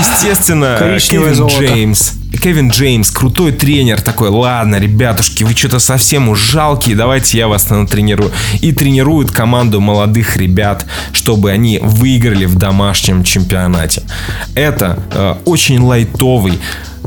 [0.00, 1.64] Естественно, Кевин золото.
[1.64, 2.12] Джеймс.
[2.42, 7.68] Кевин Джеймс, крутой тренер, такой, ладно, ребятушки, вы что-то совсем уж жалкие, давайте я вас
[7.70, 8.30] натренирую.
[8.60, 14.02] И тренирует команду молодых ребят, чтобы они выиграли в домашнем чемпионате.
[14.54, 16.58] Это э, очень лайтовый,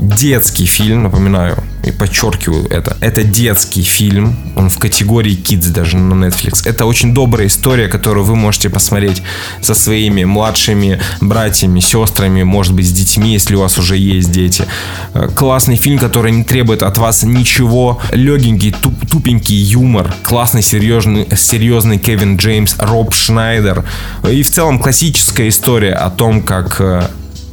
[0.02, 2.98] детский фильм, напоминаю, и подчеркиваю это.
[3.02, 6.68] Это детский фильм, он в категории Kids даже на Netflix.
[6.68, 9.22] Это очень добрая история, которую вы можете посмотреть
[9.62, 14.66] со своими младшими братьями, сестрами, может быть, с детьми, если у вас уже есть дети.
[15.14, 18.02] Э, классный фильм, который не требует от вас ничего.
[18.12, 20.14] Легенький, туп, тупенький юмор.
[20.24, 23.84] Классный, серьезный, серьезный Кевин Джеймс, Роб Шнайдер.
[24.30, 27.08] И в целом классическая история о том, как э,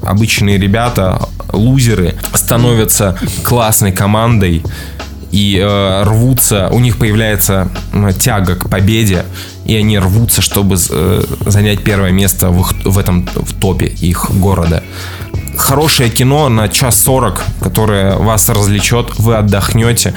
[0.07, 4.63] обычные ребята, лузеры, становятся классной командой
[5.31, 9.25] и э, рвутся, у них появляется э, тяга к победе,
[9.65, 14.31] и они рвутся, чтобы э, занять первое место в, их, в этом в топе их
[14.31, 14.83] города.
[15.57, 20.15] Хорошее кино на час сорок, которое вас развлечет, вы отдохнете,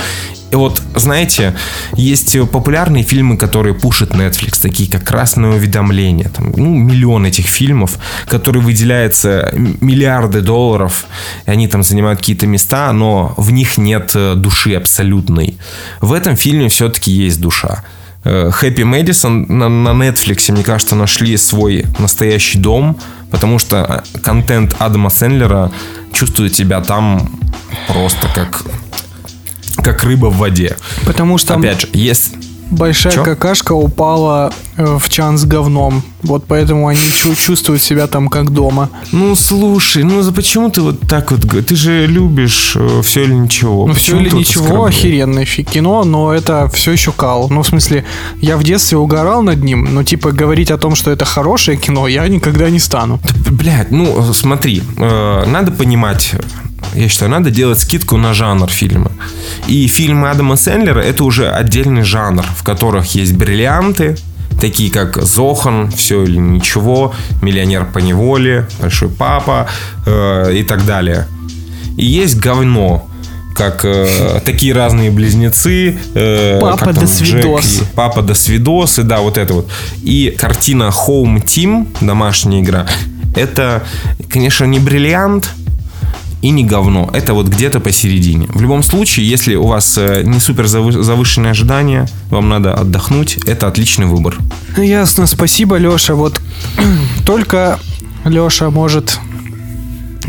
[0.51, 1.55] вот, знаете,
[1.93, 6.29] есть популярные фильмы, которые пушит Netflix, такие как «Красное уведомление».
[6.29, 11.05] Там, ну, миллион этих фильмов, которые выделяются миллиарды долларов,
[11.45, 15.57] и они там занимают какие-то места, но в них нет э, души абсолютной.
[16.01, 17.83] В этом фильме все-таки есть душа.
[18.23, 22.97] Э, Madison на, на Netflix, мне кажется, нашли свой настоящий дом,
[23.31, 25.71] потому что э, контент Адама Сэндлера
[26.11, 27.29] чувствует себя там
[27.87, 28.63] просто как
[29.83, 30.77] как рыба в воде.
[31.05, 31.55] Потому что...
[31.55, 32.33] Опять же, есть...
[32.69, 33.23] большая Чё?
[33.23, 36.03] какашка упала э, в чан с говном.
[36.21, 38.89] Вот поэтому они чу- чувствуют себя там как дома.
[39.11, 41.41] Ну, слушай, ну за почему ты вот так вот...
[41.65, 43.87] Ты же любишь все или ничего.
[43.87, 47.47] Ну, все или ничего, охеренное кино, но это все еще кал.
[47.49, 48.03] Ну, в смысле,
[48.41, 52.07] я в детстве угорал над ним, но, типа, говорить о том, что это хорошее кино,
[52.07, 53.19] я никогда не стану.
[53.23, 56.33] Да, блядь, ну смотри, э, надо понимать,
[56.93, 59.11] я считаю, надо делать скидку на жанр фильма.
[59.67, 64.17] И фильмы Адама Сэндлера это уже отдельный жанр, в которых есть бриллианты,
[64.59, 69.67] такие как Зохан, все или ничего, Миллионер по неволе, Большой папа
[70.05, 71.27] э, и так далее.
[71.97, 73.09] И есть говно,
[73.55, 75.97] как э, такие разные близнецы.
[76.13, 77.81] э, Папа как там, до свидос.
[77.93, 79.69] Папа до свидосы, да, вот это вот.
[80.01, 82.87] И картина Home Team, домашняя игра,
[83.35, 83.83] это,
[84.29, 85.49] конечно, не бриллиант,
[86.41, 87.09] и не говно.
[87.13, 88.47] Это вот где-то посередине.
[88.49, 93.37] В любом случае, если у вас э, не супер завы- завышенные ожидания, вам надо отдохнуть,
[93.45, 94.37] это отличный выбор.
[94.77, 96.15] Ясно, спасибо, Леша.
[96.15, 96.39] Вот
[97.25, 97.79] только
[98.25, 99.19] Леша может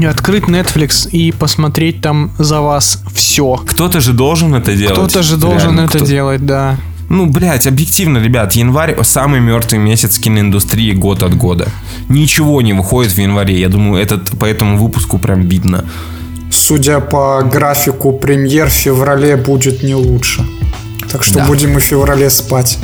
[0.04, 3.56] открыть Netflix и посмотреть там за вас все.
[3.66, 4.94] Кто-то же должен это делать.
[4.94, 6.78] Кто-то же должен Реально, это кто- делать, да.
[7.10, 11.68] Ну, блядь, объективно, ребят, январь самый мертвый месяц киноиндустрии год от года.
[12.08, 13.58] Ничего не выходит в январе.
[13.60, 15.84] Я думаю, этот по этому выпуску прям видно.
[16.52, 20.46] Судя по графику премьер, в феврале будет не лучше.
[21.10, 21.46] Так что Да.
[21.46, 22.78] будем и в феврале спать.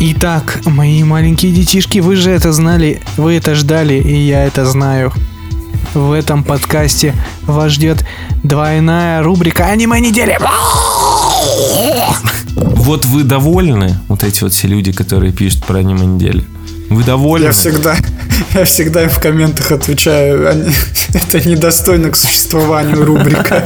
[0.00, 5.10] Итак, мои маленькие детишки, вы же это знали, вы это ждали, и я это знаю.
[5.98, 8.04] В этом подкасте вас ждет
[8.44, 10.38] двойная рубрика аниме недели.
[12.54, 16.44] Вот вы довольны, вот эти вот все люди, которые пишут про аниме недели?
[16.88, 17.46] Вы довольны?
[17.46, 17.96] Я всегда,
[18.54, 20.72] я всегда им в комментах отвечаю, они-
[21.14, 23.64] это недостойно к существованию рубрика.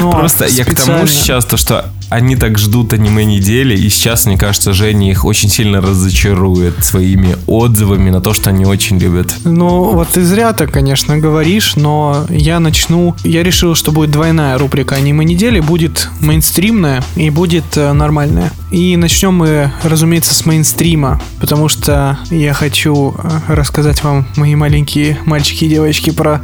[0.12, 4.38] Просто я к тому сейчас, то, что они так ждут аниме недели, и сейчас, мне
[4.38, 9.34] кажется, Женя их очень сильно разочарует своими отзывами на то, что они очень любят.
[9.44, 13.14] Ну, вот ты зря так, конечно, говоришь, но я начну...
[13.24, 18.52] Я решил, что будет двойная рубрика аниме недели, будет мейнстримная и будет э, нормальная.
[18.70, 25.18] И начнем мы, разумеется, с мейнстрима, потому что я хочу э, рассказать вам, мои маленькие
[25.24, 26.40] мальчики и девочки, про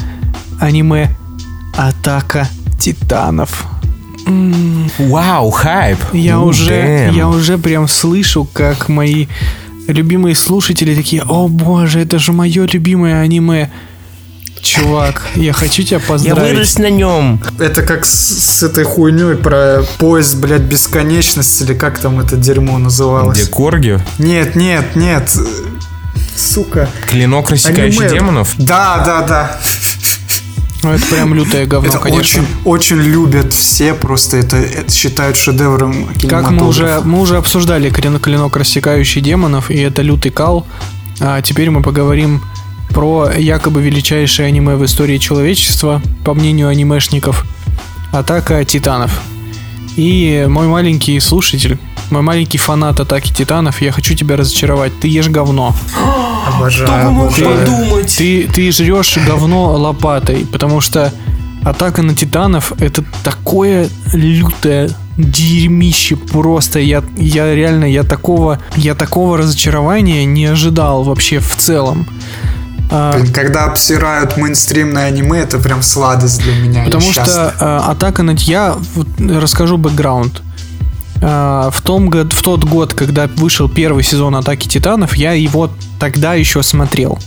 [0.60, 1.16] аниме
[1.76, 2.48] «Атака
[2.78, 3.71] Титанов».
[4.98, 5.98] Вау, хайп!
[6.12, 7.14] я Ну, уже, damn.
[7.14, 9.26] я уже прям слышу, как мои
[9.88, 13.70] любимые слушатели такие, о боже, это же мое любимое аниме.
[14.62, 16.52] Чувак, я хочу тебя Я поздравить.
[16.54, 17.40] вырос на нем.
[17.58, 18.10] Это как с,
[18.58, 23.36] с этой хуйней про поезд, блядь, бесконечности, или как там это дерьмо называлось.
[23.40, 23.98] Где Корги?
[24.18, 25.36] Нет, нет, нет.
[26.36, 26.88] Сука.
[27.08, 28.18] Клинок, рассекающий Аниме.
[28.20, 28.54] демонов?
[28.56, 29.60] Да, да, да.
[30.82, 32.42] Ну, это прям лютое говно, это конечно.
[32.42, 37.90] очень, очень любят все, просто это, это считают шедевром Как мы уже, мы уже обсуждали
[37.90, 40.66] клин- клинок рассекающий демонов, и это лютый кал.
[41.20, 42.42] А теперь мы поговорим
[42.90, 47.46] про якобы величайшее аниме в истории человечества, по мнению анимешников,
[48.10, 49.20] Атака Титанов.
[49.96, 51.78] И мой маленький слушатель,
[52.10, 54.92] мой маленький фанат Атаки Титанов, я хочу тебя разочаровать.
[55.00, 55.74] Ты ешь говно.
[56.46, 57.08] Обожаю.
[57.08, 57.58] обожаю.
[57.58, 58.14] подумать?
[58.16, 61.12] Ты, ты жрешь говно лопатой, потому что
[61.64, 66.78] атака на титанов это такое лютое дерьмище просто.
[66.78, 72.06] Я, я реально, я такого, я такого разочарования не ожидал вообще в целом.
[72.90, 76.84] А, Когда обсирают мейнстримное аниме, это прям сладость для меня.
[76.84, 80.42] Потому что э, атака на я вот расскажу бэкграунд.
[81.22, 85.70] Э, в том год, в тот год, когда вышел первый сезон Атаки Титанов, я его
[85.98, 87.18] тогда еще смотрел.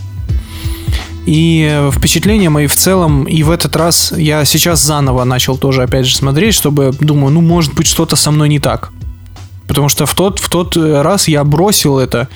[1.24, 5.82] И э, впечатления мои в целом, и в этот раз я сейчас заново начал тоже
[5.82, 8.92] опять же смотреть, чтобы думаю, ну может быть что-то со мной не так.
[9.66, 12.28] Потому что в тот, в тот э, раз я бросил это,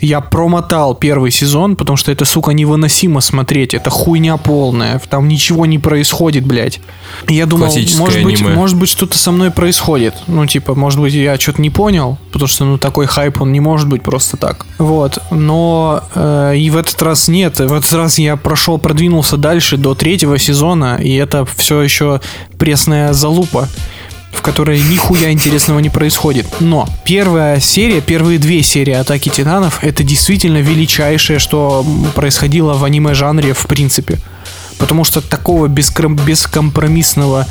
[0.00, 3.74] я промотал первый сезон, потому что это, сука, невыносимо смотреть.
[3.74, 5.00] Это хуйня полная.
[5.08, 6.80] Там ничего не происходит, блядь.
[7.28, 8.54] И я думал, может быть, аниме.
[8.54, 10.14] может быть, что-то со мной происходит.
[10.26, 13.60] Ну, типа, может быть, я что-то не понял, потому что, ну, такой хайп, он не
[13.60, 14.66] может быть просто так.
[14.78, 15.18] Вот.
[15.30, 17.58] Но э, и в этот раз нет.
[17.58, 22.20] В этот раз я прошел, продвинулся дальше до третьего сезона, и это все еще
[22.58, 23.68] пресная залупа
[24.32, 26.46] в которой нихуя интересного не происходит.
[26.60, 33.54] Но первая серия, первые две серии Атаки Титанов, это действительно величайшее, что происходило в аниме-жанре
[33.54, 34.18] в принципе.
[34.78, 37.46] Потому что такого бескомпромиссного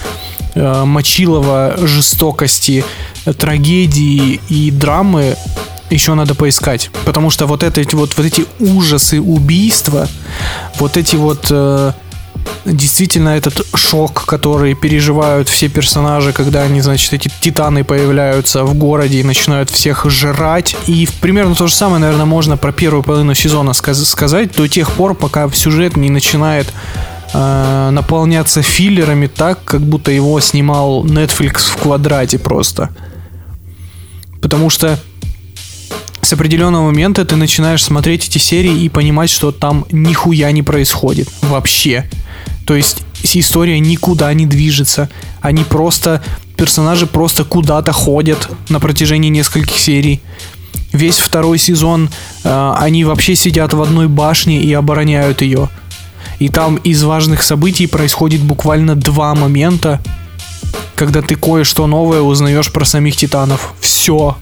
[0.55, 2.83] э, мочилова жестокости,
[3.25, 5.35] э, трагедии и драмы
[5.91, 6.89] еще надо поискать.
[7.05, 10.07] Потому что вот, это, вот, вот эти ужасы убийства,
[10.79, 11.47] вот эти вот...
[11.51, 11.93] Э,
[12.65, 19.19] действительно этот шок, который переживают все персонажи, когда они, значит, эти титаны появляются в городе
[19.19, 20.75] и начинают всех жрать.
[20.87, 24.91] И примерно то же самое, наверное, можно про первую половину сезона сказ- сказать до тех
[24.91, 26.71] пор, пока сюжет не начинает
[27.33, 32.89] э, наполняться филлерами так, как будто его снимал Netflix в квадрате просто.
[34.41, 34.97] Потому что
[36.29, 41.27] с определенного момента ты начинаешь смотреть эти серии и понимать, что там нихуя не происходит
[41.41, 42.07] вообще.
[42.67, 43.01] То есть
[43.33, 45.09] история никуда не движется.
[45.41, 46.21] Они просто,
[46.55, 50.21] персонажи просто куда-то ходят на протяжении нескольких серий.
[50.93, 52.11] Весь второй сезон
[52.43, 55.67] э, они вообще сидят в одной башне и обороняют ее.
[56.37, 59.99] И там из важных событий происходит буквально два момента,
[60.93, 63.73] когда ты кое-что новое узнаешь про самих титанов.
[63.79, 64.37] Все.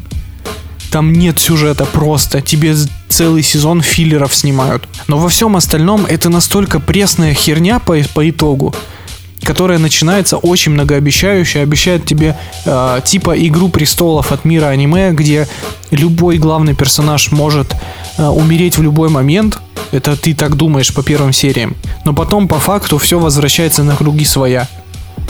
[0.91, 2.41] Там нет сюжета просто.
[2.41, 2.75] Тебе
[3.09, 4.87] целый сезон филлеров снимают.
[5.07, 8.73] Но во всем остальном это настолько пресная херня по, по итогу,
[9.43, 15.47] которая начинается очень многообещающе, обещает тебе э, типа игру престолов от мира аниме, где
[15.91, 17.75] любой главный персонаж может
[18.17, 19.59] э, умереть в любой момент.
[19.91, 21.75] Это ты так думаешь по первым сериям.
[22.03, 24.67] Но потом по факту все возвращается на круги своя.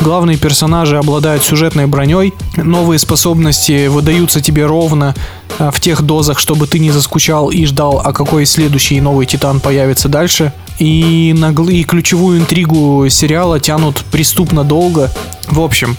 [0.02, 5.16] Главные персонажи обладают сюжетной броней, новые способности выдаются тебе ровно
[5.60, 9.60] а, в тех дозах, чтобы ты не заскучал и ждал, а какой следующий новый Титан
[9.60, 10.54] появится дальше.
[10.80, 15.12] И, на, и ключевую интригу сериала тянут преступно долго.
[15.50, 15.98] В общем,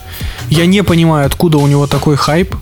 [0.49, 2.55] я не понимаю, откуда у него такой хайп,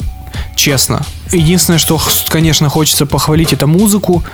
[0.54, 1.02] честно.
[1.32, 4.24] Единственное, что, конечно, хочется похвалить, это музыку.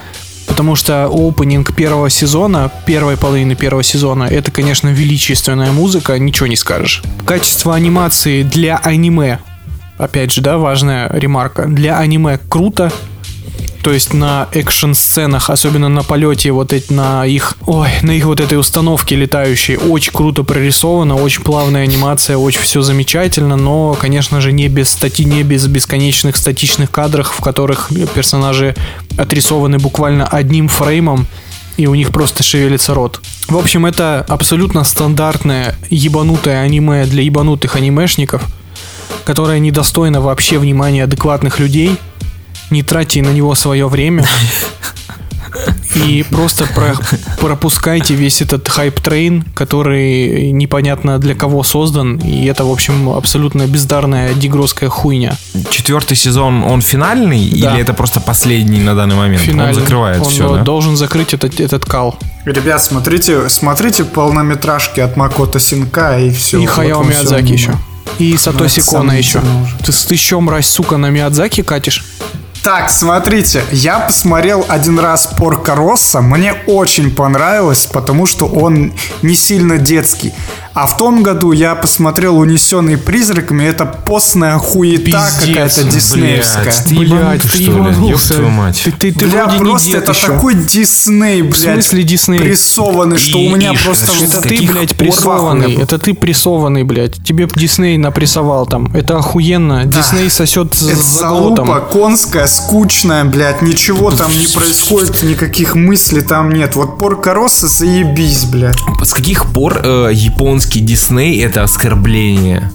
[0.47, 6.57] Потому что опенинг первого сезона, первой половины первого сезона, это, конечно, величественная музыка, ничего не
[6.57, 7.03] скажешь.
[7.25, 9.39] Качество анимации для аниме,
[9.99, 12.93] опять же, да, важная ремарка, для аниме круто,
[13.83, 18.39] то есть на экшн-сценах, особенно на полете, вот эти, на их, ой, на их вот
[18.39, 24.53] этой установке летающей, очень круто прорисовано, очень плавная анимация, очень все замечательно, но, конечно же,
[24.53, 28.77] не без стати, не без бесконечных статичных кадров, в которых персонажи
[29.19, 31.27] отрисованы буквально одним фреймом,
[31.77, 33.21] и у них просто шевелится рот.
[33.49, 38.45] В общем, это абсолютно стандартное ебанутое аниме для ебанутых анимешников,
[39.25, 41.97] которое недостойно вообще внимания адекватных людей–
[42.73, 44.25] не тратьте на него свое время.
[45.95, 46.95] И просто про,
[47.39, 52.17] пропускайте весь этот hype train, который непонятно для кого создан.
[52.17, 55.37] И это, в общем, абсолютно бездарная дегродская хуйня.
[55.71, 57.51] Четвертый сезон, он финальный?
[57.51, 57.73] Да.
[57.75, 59.43] Или это просто последний на данный момент?
[59.43, 59.75] Финальный.
[59.75, 60.63] Он закрывает Он все, да?
[60.63, 62.19] должен закрыть этот, этот кал.
[62.47, 66.59] Ребят, смотрите, смотрите полнометражки от Макото Синка и все.
[66.59, 67.75] и Хаяо Миядзаки еще.
[68.19, 69.41] И Сатоси Кона еще.
[69.85, 72.03] Ты, ты еще, мразь, сука, на Миядзаки катишь?
[72.63, 78.93] Так, смотрите, я посмотрел один раз Порка Росса, мне очень понравилось, потому что он
[79.23, 80.33] не сильно детский.
[80.75, 85.35] А в том году я посмотрел «Унесенный призраками», это постная хуета Пиздец.
[85.47, 86.63] какая-то диснеевская.
[86.65, 88.09] Блядь, ты Блядь, что ли?
[88.11, 88.81] Ёб твою мать.
[88.85, 90.27] Ты, ты, ты Бля, вроде не просто дед это еще.
[90.29, 91.57] такой Дисней, блядь.
[91.57, 92.41] смысле Дисней?
[92.41, 94.07] Прессованный, что у меня Ишь, просто...
[94.23, 95.75] это ты, блядь, прессованный.
[95.77, 97.23] Это ты прессованный, блядь.
[97.23, 98.95] Тебе Дисней напрессовал там.
[98.95, 99.85] Это охуенно.
[99.85, 101.67] Дисней сосет за Это за глотом.
[101.67, 106.75] залупа конская, скучная, блядь, ничего там не происходит, никаких мыслей там нет.
[106.77, 108.79] Вот Порка Росса заебись, блядь.
[109.03, 110.11] С каких пор э,
[110.63, 112.71] японский Дисней это оскорбление?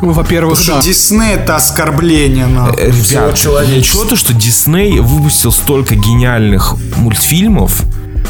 [0.00, 0.62] Ну, Во-первых, да.
[0.62, 2.80] что Дисней это оскорбление, нахуй.
[2.80, 3.78] Э, всего Ребят, человечества.
[3.98, 7.82] ничего то, что Дисней выпустил столько гениальных мультфильмов,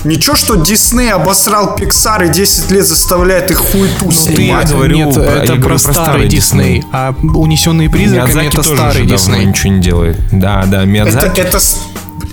[0.04, 4.68] Ничего, что Дисней обосрал Пиксар и 10 лет заставляет их хуету Ну, ты, снимать.
[4.68, 6.84] я говорю нет, про- я это говорю про про старый Дисней.
[6.92, 9.44] А унесенные призраками Миядзаки это тоже старый Дисней.
[9.46, 10.16] ничего не делает.
[10.32, 11.40] Да, да, Это, Миядзаки.
[11.40, 11.78] это с-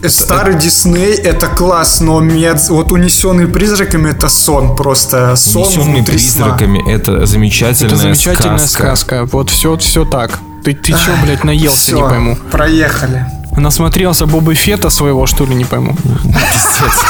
[0.09, 5.35] старый Дисней, это класс, но Миядз- вот унесенный призраками это сон просто.
[5.35, 6.45] Сон Унесенные внутри сна.
[6.55, 8.95] призраками это замечательная, Это замечательная сказка.
[8.95, 9.25] сказка.
[9.31, 10.39] Вот все, все так.
[10.63, 12.35] Ты, ты че, блядь, наелся, Всё, не пойму.
[12.51, 13.25] проехали.
[13.57, 15.95] Насмотрелся Боба Фета своего, что ли, не пойму.
[16.23, 17.05] Пиздец.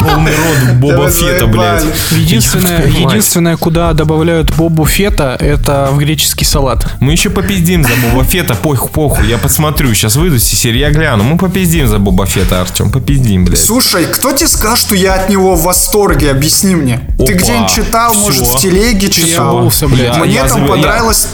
[0.00, 1.84] Полный рот Боба Фета, блядь.
[2.12, 6.86] Единственное, единственное, куда добавляют Бобу Фета, это в греческий салат.
[7.00, 10.90] Мы еще попиздим за Боба Фета, похуй, похуй, я посмотрю, сейчас выйду из серии, я
[10.90, 11.24] гляну.
[11.24, 13.58] Мы попиздим за Боба Фета, Артем, попиздим, блядь.
[13.58, 16.30] Слушай, кто тебе сказал, что я от него в восторге?
[16.30, 17.00] Объясни мне.
[17.18, 18.20] Ты Опа, где-нибудь читал, всё.
[18.20, 19.70] может, в телеге читал?
[19.82, 21.28] Мне я там я- понравилось...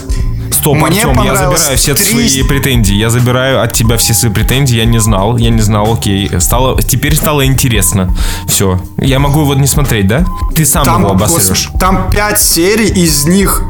[0.55, 2.95] Стоп, Мне Артем, я забираю все три- свои претензии.
[2.95, 4.77] Я забираю от тебя все свои претензии.
[4.77, 6.31] Я не знал, я не знал, окей.
[6.41, 8.15] Стало, теперь стало интересно.
[8.47, 8.81] Все.
[8.99, 10.25] Я могу его не смотреть, да?
[10.55, 11.71] Ты сам его Там, обосрешь.
[11.73, 13.63] пос- там пять серий, из них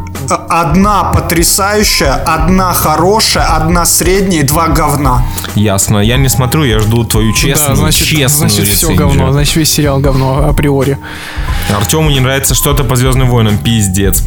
[0.49, 5.25] одна потрясающая, одна хорошая, одна средняя и два говна.
[5.55, 5.99] Ясно.
[5.99, 9.71] Я не смотрю, я жду твою честную, да, значит, честную значит все говно, значит весь
[9.71, 10.99] сериал говно априори.
[11.75, 14.23] Артему не нравится что-то по Звездным войнам, пиздец.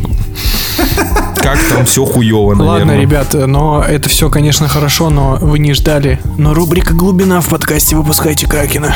[1.41, 2.79] Как там все хуево, наверное.
[2.79, 6.19] Ладно, ребят, но это все, конечно, хорошо, но вы не ждали.
[6.37, 8.95] Но рубрика «Глубина» в подкасте «Выпускайте Кракена».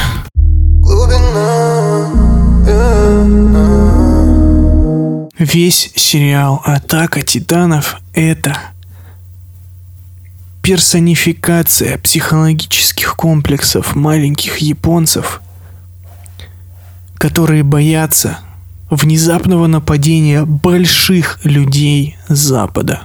[5.42, 8.60] Весь сериал «Атака Титанов»— это
[10.62, 15.42] персонификация психологических комплексов маленьких японцев,
[17.16, 18.38] которые боятся
[18.92, 23.02] внезапного нападения больших людей Запада.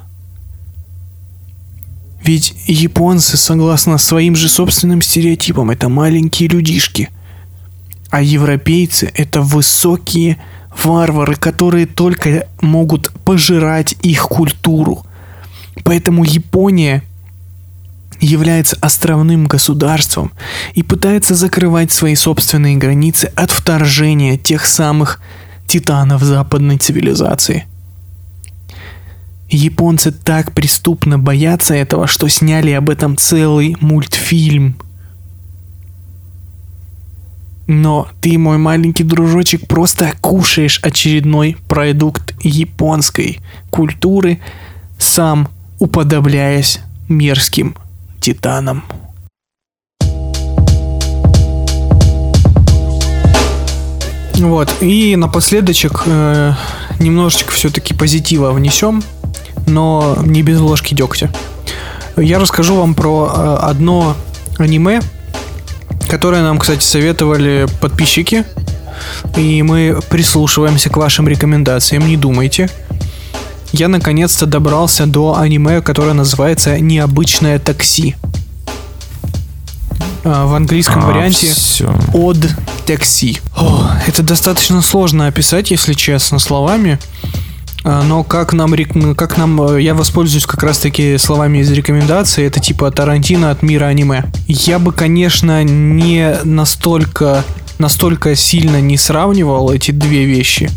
[2.23, 7.09] Ведь японцы, согласно своим же собственным стереотипам, это маленькие людишки,
[8.11, 10.37] а европейцы это высокие
[10.85, 15.05] варвары, которые только могут пожирать их культуру.
[15.85, 17.03] Поэтому Япония
[18.21, 20.33] является островным государством
[20.75, 25.21] и пытается закрывать свои собственные границы от вторжения тех самых
[25.67, 27.67] титанов западной цивилизации.
[29.49, 34.77] Японцы так преступно боятся этого, что сняли об этом целый мультфильм.
[37.67, 43.41] Но ты, мой маленький дружочек, просто кушаешь очередной продукт японской
[43.71, 44.41] культуры,
[44.99, 45.49] сам
[45.79, 47.77] уподобляясь мерзким
[48.21, 48.85] титанам.
[54.35, 56.53] Вот, и напоследочек э,
[56.99, 59.03] немножечко все-таки позитива внесем,
[59.67, 61.31] но не без ложки дегтя.
[62.17, 64.15] Я расскажу вам про э, одно
[64.59, 65.01] аниме,
[66.09, 68.45] которое нам, кстати, советовали подписчики,
[69.37, 72.71] и мы прислушиваемся к вашим рекомендациям, не думайте.
[73.73, 78.17] Я наконец-то добрался до аниме, которое называется «Необычное такси».
[80.25, 81.53] А, В английском А, варианте.
[82.15, 82.39] «Од
[82.87, 83.39] такси».
[83.57, 86.99] О, это достаточно сложно описать, если честно, словами.
[87.89, 92.45] А, Но как нам, рек- как нам, э, я воспользуюсь как раз-таки словами из рекомендации,
[92.45, 94.25] это типа Тарантино от мира аниме.
[94.49, 97.45] Я бы, конечно, не настолько,
[97.79, 100.69] настолько сильно не сравнивал эти две вещи.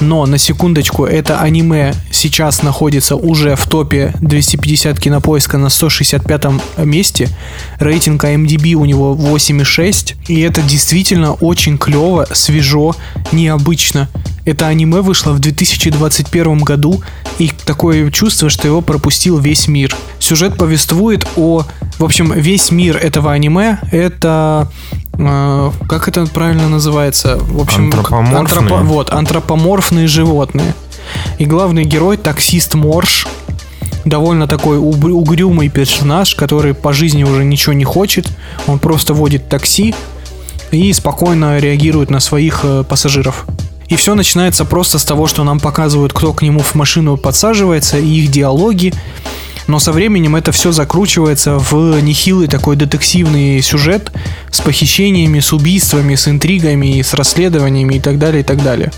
[0.00, 6.44] Но, на секундочку, это аниме сейчас находится уже в топе 250 кинопоиска на 165
[6.78, 7.28] месте.
[7.78, 10.16] Рейтинг IMDb у него 8,6.
[10.28, 12.94] И это действительно очень клево, свежо,
[13.32, 14.08] необычно.
[14.44, 17.02] Это аниме вышло в 2021 году,
[17.38, 19.96] и такое чувство, что его пропустил весь мир.
[20.18, 21.64] Сюжет повествует о...
[21.98, 24.70] В общем, весь мир этого аниме— это...
[25.16, 27.38] э, как это правильно называется?
[27.40, 28.82] В общем, Антропоморфные.
[28.82, 29.10] вот,
[29.54, 30.74] антропоморфные животные.
[31.38, 33.26] И главный герой, таксист Морш,
[34.04, 38.28] довольно такой угрюмый персонаж, который по жизни уже ничего не хочет.
[38.66, 39.94] Он просто водит такси
[40.70, 43.46] и спокойно реагирует на своих э, пассажиров.
[43.88, 47.98] И все начинается просто с того, что нам показывают, кто к нему в машину подсаживается,
[47.98, 48.92] и их диалоги.
[49.66, 54.10] Но со временем это все закручивается в нехилый такой детективный сюжет
[54.50, 58.90] с похищениями, с убийствами, с интригами, с расследованиями и так далее, и так далее.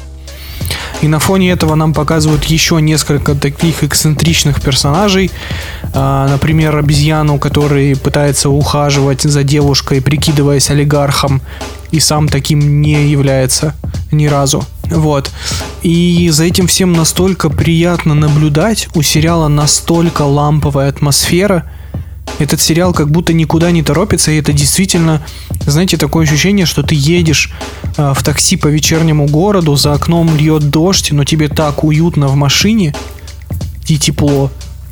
[1.02, 5.30] И на фоне этого нам показывают еще несколько таких эксцентричных персонажей.
[5.92, 11.42] А, Например, обезьяну, который пытается ухаживать за девушкой, прикидываясь олигархом,
[11.90, 13.74] и сам таким не является
[14.10, 14.64] ни разу.
[14.84, 15.30] Вот.
[15.82, 18.88] И за этим всем настолько приятно наблюдать.
[18.94, 21.64] У сериала настолько ламповая атмосфера.
[22.38, 25.22] Этот сериал как будто никуда не торопится, и это действительно,
[25.66, 27.50] знаете, такое ощущение, что ты едешь
[27.96, 32.36] э, в такси по вечернему городу, за окном льет дождь, но тебе так уютно в
[32.36, 32.94] машине
[33.88, 34.50] и тепло,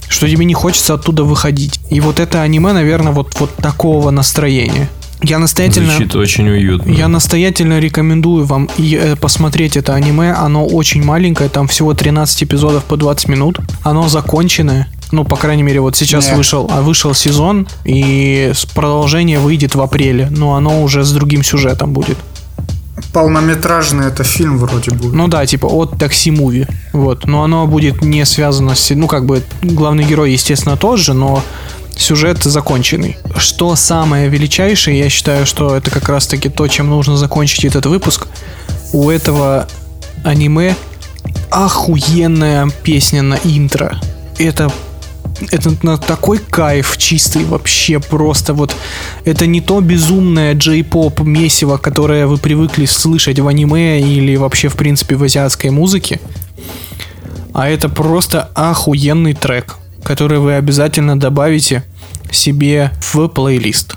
[0.09, 1.81] что тебе не хочется оттуда выходить.
[1.91, 4.89] И вот это аниме, наверное, вот, вот такого настроения.
[5.23, 5.93] Я настоятельно...
[5.93, 6.91] Звучит очень уютно.
[6.91, 10.33] Я настоятельно рекомендую вам э, посмотреть это аниме.
[10.33, 13.59] Оно очень маленькое, там всего 13 эпизодов по 20 минут.
[13.83, 14.89] Оно законченное.
[15.13, 16.37] Ну, по крайней мере, вот сейчас Не.
[16.37, 20.29] вышел, а вышел сезон, и продолжение выйдет в апреле.
[20.31, 22.19] Но оно уже с другим сюжетом будет.
[23.13, 25.15] Полнометражный это фильм вроде будет.
[25.15, 26.67] Ну да, типа от такси муви.
[26.93, 27.27] Вот.
[27.27, 28.91] Но оно будет не связано с.
[28.95, 31.43] Ну, как бы, главный герой, естественно, тот же, но
[31.97, 33.17] сюжет законченный.
[33.37, 38.27] Что самое величайшее, я считаю, что это как раз-таки то, чем нужно закончить этот выпуск.
[38.93, 39.69] У этого
[40.25, 40.77] аниме
[41.51, 44.01] охуенная песня на интро.
[44.39, 44.73] Это
[45.51, 48.75] это на такой кайф чистый вообще просто вот
[49.25, 54.77] это не то безумное джей-поп месиво, которое вы привыкли слышать в аниме или вообще в
[54.77, 56.21] принципе в азиатской музыке.
[57.53, 61.85] А это просто охуенный трек, который вы обязательно добавите
[62.31, 63.97] себе в плейлист.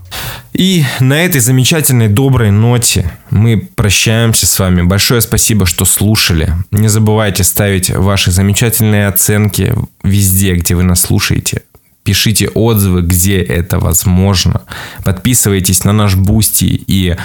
[0.54, 4.82] И на этой замечательной доброй ноте мы прощаемся с вами.
[4.82, 6.52] Большое спасибо, что слушали.
[6.72, 11.62] Не забывайте ставить ваши замечательные оценки везде, где вы нас слушаете.
[12.08, 14.62] Пишите отзывы, где это возможно.
[15.04, 17.18] Подписывайтесь на наш Бусти и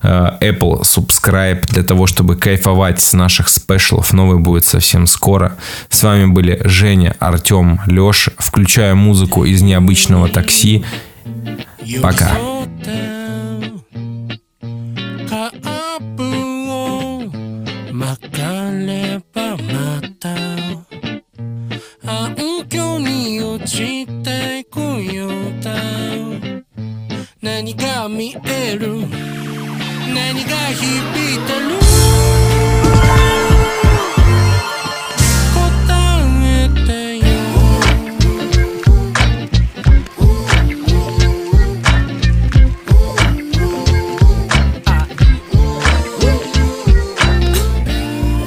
[0.00, 4.14] э, Apple Subscribe для того, чтобы кайфовать с наших special ов.
[4.14, 5.58] Новый будет совсем скоро.
[5.90, 8.32] С вами были Женя, Артем, Леша.
[8.38, 10.86] Включая музыку из необычного такси.
[12.00, 12.30] Пока.
[27.70, 28.96] 何が見える。
[28.96, 31.68] 何が響いてる。
[35.54, 35.58] 答
[36.42, 37.24] えてよ。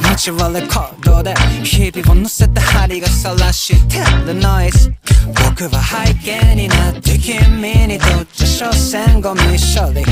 [0.02, 4.36] ナチュラルレコードで日々を乗せた針が晒してる。
[4.36, 4.92] ノイズ
[5.34, 10.04] 僕は背景になって君にとっちゃ所詮ゴミ処理。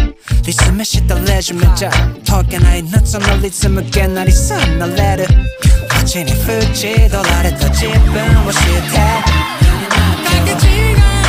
[0.46, 1.92] リズムしたレジュメじゃ
[2.26, 5.28] 解けない夏のリズムげなりさなれる。
[5.90, 8.62] 街に縁取られた自分を知っ
[8.92, 8.98] て。
[10.24, 11.21] だけ違う